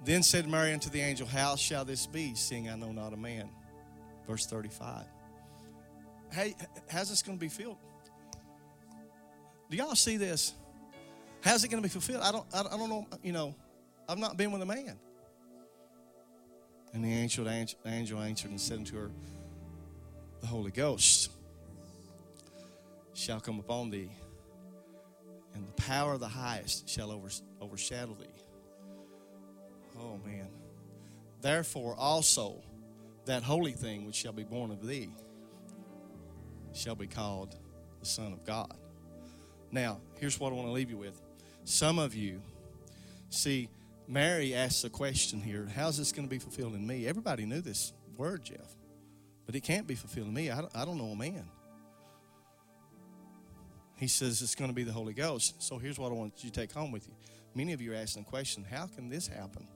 Then 0.04 0.22
said 0.22 0.48
Mary 0.48 0.72
unto 0.72 0.90
the 0.90 1.00
angel, 1.00 1.26
How 1.26 1.56
shall 1.56 1.84
this 1.84 2.06
be, 2.06 2.34
seeing 2.34 2.68
I 2.68 2.76
know 2.76 2.92
not 2.92 3.12
a 3.12 3.16
man? 3.16 3.48
Verse 4.26 4.46
35. 4.46 5.04
Hey, 6.32 6.54
how's 6.88 7.10
this 7.10 7.22
going 7.22 7.38
to 7.38 7.40
be 7.40 7.48
filled? 7.48 7.76
Do 9.70 9.76
y'all 9.76 9.94
see 9.94 10.16
this? 10.16 10.54
How's 11.40 11.64
it 11.64 11.68
going 11.68 11.82
to 11.82 11.88
be 11.88 11.92
fulfilled? 11.92 12.22
I 12.22 12.32
don't, 12.32 12.46
I 12.54 12.62
don't 12.62 12.88
know, 12.88 13.06
you 13.22 13.32
know, 13.32 13.54
I've 14.08 14.18
not 14.18 14.36
been 14.36 14.52
with 14.52 14.62
a 14.62 14.66
man. 14.66 14.98
And 16.94 17.04
the 17.04 17.12
angel, 17.12 17.44
the 17.44 17.76
angel 17.86 18.20
answered 18.20 18.50
and 18.50 18.60
said 18.60 18.78
unto 18.78 18.96
her, 18.96 19.10
The 20.40 20.46
Holy 20.46 20.70
Ghost 20.70 21.30
shall 23.14 23.40
come 23.40 23.58
upon 23.58 23.90
thee, 23.90 24.10
and 25.54 25.66
the 25.66 25.72
power 25.72 26.14
of 26.14 26.20
the 26.20 26.28
highest 26.28 26.88
shall 26.88 27.10
overshadow 27.60 28.14
thee. 28.14 28.26
Oh, 29.98 30.18
man. 30.24 30.48
Therefore, 31.40 31.94
also, 31.98 32.62
that 33.26 33.42
holy 33.42 33.72
thing 33.72 34.06
which 34.06 34.14
shall 34.14 34.32
be 34.32 34.44
born 34.44 34.70
of 34.70 34.86
thee 34.86 35.10
shall 36.72 36.94
be 36.94 37.06
called 37.06 37.56
the 38.00 38.06
Son 38.06 38.32
of 38.32 38.44
God. 38.44 38.74
Now, 39.70 40.00
here's 40.18 40.38
what 40.38 40.52
I 40.52 40.56
want 40.56 40.68
to 40.68 40.72
leave 40.72 40.90
you 40.90 40.96
with. 40.96 41.20
Some 41.64 41.98
of 41.98 42.14
you, 42.14 42.42
see, 43.30 43.68
Mary 44.08 44.54
asks 44.54 44.84
a 44.84 44.90
question 44.90 45.40
here 45.40 45.68
How's 45.74 45.98
this 45.98 46.12
going 46.12 46.26
to 46.26 46.30
be 46.30 46.38
fulfilled 46.38 46.74
in 46.74 46.86
me? 46.86 47.06
Everybody 47.06 47.46
knew 47.46 47.60
this 47.60 47.92
word, 48.16 48.44
Jeff, 48.44 48.76
but 49.46 49.54
it 49.54 49.60
can't 49.62 49.86
be 49.86 49.94
fulfilled 49.94 50.28
in 50.28 50.34
me. 50.34 50.50
I 50.50 50.60
don't, 50.60 50.76
I 50.76 50.84
don't 50.84 50.98
know 50.98 51.06
a 51.06 51.16
man. 51.16 51.48
He 53.96 54.08
says 54.08 54.42
it's 54.42 54.54
going 54.54 54.70
to 54.70 54.74
be 54.74 54.82
the 54.82 54.92
Holy 54.92 55.12
Ghost. 55.12 55.62
So 55.62 55.78
here's 55.78 55.98
what 55.98 56.10
I 56.10 56.14
want 56.14 56.34
you 56.42 56.50
to 56.50 56.60
take 56.60 56.72
home 56.72 56.92
with 56.92 57.06
you. 57.06 57.14
Many 57.54 57.72
of 57.72 57.80
you 57.80 57.92
are 57.92 57.96
asking 57.96 58.24
the 58.24 58.30
question 58.30 58.64
how 58.64 58.86
can 58.86 59.08
this 59.08 59.26
happen? 59.26 59.66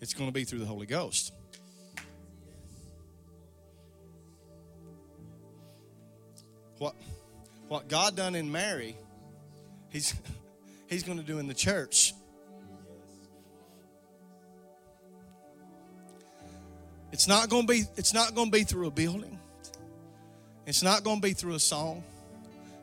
It's 0.00 0.14
going 0.14 0.28
to 0.28 0.34
be 0.34 0.44
through 0.44 0.60
the 0.60 0.66
Holy 0.66 0.86
Ghost. 0.86 1.32
What, 6.78 6.94
what 7.66 7.88
God 7.88 8.14
done 8.14 8.36
in 8.36 8.50
Mary, 8.52 8.96
He's, 9.90 10.14
he's 10.86 11.02
going 11.02 11.18
to 11.18 11.24
do 11.24 11.38
in 11.38 11.48
the 11.48 11.54
church. 11.54 12.14
It's 17.10 17.26
not 17.26 17.48
going 17.48 17.66
to 17.66 17.72
be 17.72 17.84
it's 17.96 18.12
not 18.12 18.34
going 18.34 18.48
to 18.48 18.52
be 18.52 18.64
through 18.64 18.86
a 18.86 18.90
building. 18.90 19.38
It's 20.68 20.82
not 20.82 21.02
going 21.02 21.16
to 21.16 21.22
be 21.22 21.32
through 21.32 21.54
a 21.54 21.58
song. 21.58 22.04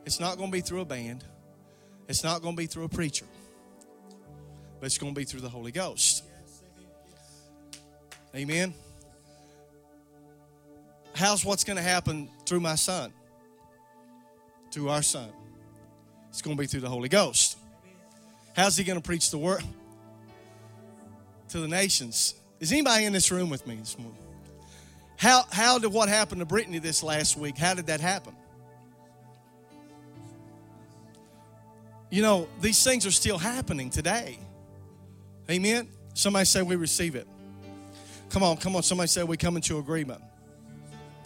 It's 0.04 0.18
not 0.18 0.38
going 0.38 0.50
to 0.50 0.52
be 0.52 0.60
through 0.60 0.80
a 0.80 0.84
band. 0.84 1.22
It's 2.08 2.24
not 2.24 2.42
going 2.42 2.56
to 2.56 2.60
be 2.60 2.66
through 2.66 2.82
a 2.82 2.88
preacher. 2.88 3.26
But 4.80 4.86
it's 4.86 4.98
going 4.98 5.14
to 5.14 5.18
be 5.18 5.24
through 5.24 5.42
the 5.42 5.48
Holy 5.48 5.70
Ghost. 5.70 6.24
Amen. 8.34 8.74
How's 11.14 11.44
what's 11.44 11.62
going 11.62 11.76
to 11.76 11.82
happen 11.82 12.28
through 12.44 12.58
my 12.58 12.74
son? 12.74 13.12
Through 14.72 14.88
our 14.88 15.02
son. 15.02 15.28
It's 16.30 16.42
going 16.42 16.56
to 16.56 16.60
be 16.60 16.66
through 16.66 16.80
the 16.80 16.90
Holy 16.90 17.08
Ghost. 17.08 17.56
How's 18.56 18.76
he 18.76 18.82
going 18.82 19.00
to 19.00 19.06
preach 19.06 19.30
the 19.30 19.38
word 19.38 19.62
to 21.50 21.60
the 21.60 21.68
nations? 21.68 22.34
Is 22.58 22.72
anybody 22.72 23.04
in 23.04 23.12
this 23.12 23.30
room 23.30 23.48
with 23.48 23.64
me 23.64 23.76
this 23.76 23.96
morning? 23.96 24.25
How, 25.16 25.44
how 25.50 25.78
did 25.78 25.92
what 25.92 26.08
happened 26.08 26.40
to 26.40 26.44
Brittany 26.44 26.78
this 26.78 27.02
last 27.02 27.36
week? 27.36 27.56
How 27.56 27.74
did 27.74 27.86
that 27.86 28.00
happen? 28.00 28.34
You 32.10 32.22
know, 32.22 32.48
these 32.60 32.82
things 32.84 33.06
are 33.06 33.10
still 33.10 33.38
happening 33.38 33.90
today. 33.90 34.38
Amen. 35.50 35.88
Somebody 36.14 36.44
say 36.44 36.62
we 36.62 36.76
receive 36.76 37.14
it. 37.14 37.26
Come 38.30 38.42
on, 38.42 38.56
come 38.56 38.76
on. 38.76 38.82
Somebody 38.82 39.08
say 39.08 39.22
we 39.22 39.36
come 39.36 39.56
into 39.56 39.78
agreement. 39.78 40.22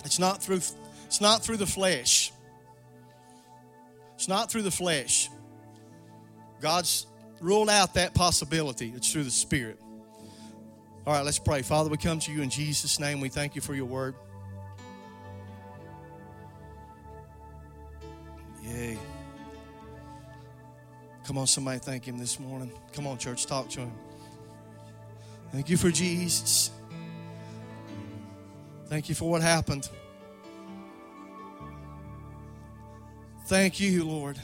It's 0.05 0.18
not 0.18 0.43
through 0.43 0.61
it's 1.07 1.20
not 1.20 1.43
through 1.43 1.57
the 1.57 1.66
flesh. 1.66 2.32
It's 4.14 4.28
not 4.28 4.51
through 4.51 4.62
the 4.62 4.70
flesh. 4.70 5.28
God's 6.61 7.07
ruled 7.41 7.70
out 7.70 7.95
that 7.95 8.14
possibility. 8.14 8.93
It's 8.95 9.12
through 9.12 9.24
the 9.24 9.30
Spirit. 9.30 9.80
All 11.07 11.14
right, 11.14 11.24
let's 11.24 11.38
pray. 11.38 11.62
Father, 11.62 11.88
we 11.88 11.96
come 11.96 12.18
to 12.20 12.32
you 12.32 12.42
in 12.42 12.51
Jesus' 12.51 13.01
name. 13.01 13.20
We 13.20 13.30
thank 13.30 13.55
you 13.55 13.62
for 13.62 13.74
your 13.74 13.86
word. 13.86 14.14
Yay. 18.62 18.98
Come 21.26 21.38
on, 21.38 21.46
somebody 21.46 21.78
thank 21.78 22.05
him 22.05 22.18
this 22.18 22.38
morning. 22.38 22.72
Come 22.92 23.07
on, 23.07 23.16
church, 23.16 23.46
talk 23.46 23.68
to 23.70 23.80
him. 23.80 23.92
Thank 25.53 25.70
you 25.70 25.76
for 25.76 25.90
Jesus. 25.90 26.70
Thank 28.86 29.09
you 29.09 29.14
for 29.14 29.30
what 29.30 29.40
happened. 29.40 29.88
Thank 33.46 33.80
you, 33.80 34.05
Lord. 34.05 34.38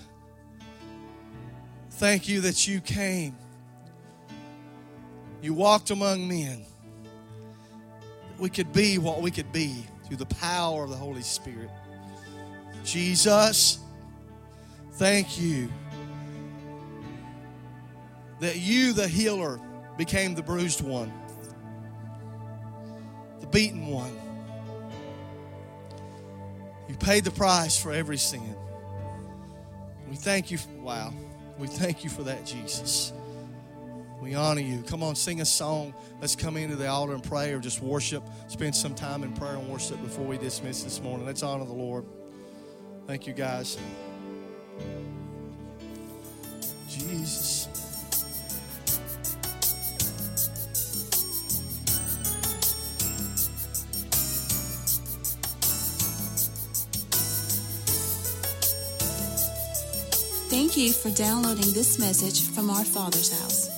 Thank 1.91 2.29
you 2.29 2.41
that 2.43 2.67
you 2.67 2.81
came. 2.81 3.37
You 5.43 5.55
walked 5.55 5.91
among 5.91 6.27
men. 6.29 6.65
We 8.39 8.51
could 8.51 8.73
be 8.73 8.99
what 8.99 9.23
we 9.23 9.31
could 9.31 9.53
be 9.53 9.87
through 10.07 10.17
the 10.17 10.27
power 10.27 10.85
of 10.85 10.91
the 10.91 10.97
Holy 10.97 11.23
Spirit. 11.23 11.71
Jesus, 12.85 13.79
thank 14.93 15.41
you 15.41 15.69
that 18.41 18.59
you, 18.59 18.93
the 18.93 19.09
healer, 19.09 19.61
became 19.97 20.35
the 20.35 20.43
bruised 20.43 20.83
one, 20.83 21.13
the 23.41 23.47
beaten 23.47 23.87
one. 23.87 24.13
You 26.89 26.95
paid 26.97 27.25
the 27.25 27.31
price 27.31 27.81
for 27.81 27.93
every 27.93 28.19
sin. 28.19 28.55
We 30.09 30.17
thank 30.17 30.51
you. 30.51 30.59
For, 30.59 30.71
wow. 30.79 31.13
We 31.59 31.67
thank 31.67 32.05
you 32.05 32.11
for 32.11 32.23
that, 32.25 32.47
Jesus. 32.47 33.13
We 34.21 34.35
honor 34.35 34.61
you. 34.61 34.83
Come 34.83 35.03
on, 35.03 35.15
sing 35.15 35.41
a 35.41 35.45
song. 35.45 35.95
Let's 36.21 36.35
come 36.35 36.57
into 36.57 36.77
the 36.77 36.89
altar 36.89 37.15
and 37.15 37.23
pray 37.23 37.53
or 37.53 37.61
just 37.61 37.81
worship. 37.81 38.23
Spend 38.49 38.75
some 38.75 38.95
time 38.95 39.23
in 39.23 39.33
prayer 39.33 39.57
and 39.57 39.69
worship 39.69 40.01
before 40.03 40.25
we 40.25 40.39
dismiss 40.39 40.83
this 40.83 41.01
morning. 41.01 41.27
Let's 41.27 41.43
honor 41.43 41.65
the 41.65 41.73
Lord. 41.73 42.05
Thank 43.07 43.27
you, 43.27 43.35
guys. 43.35 43.79
Jesus. 46.89 47.69
Thank 60.49 60.77
you 60.77 60.93
for 60.93 61.11
downloading 61.11 61.73
this 61.75 61.99
message 61.99 62.49
from 62.55 62.71
our 62.71 62.85
Father's 62.85 63.31
house. 63.41 63.76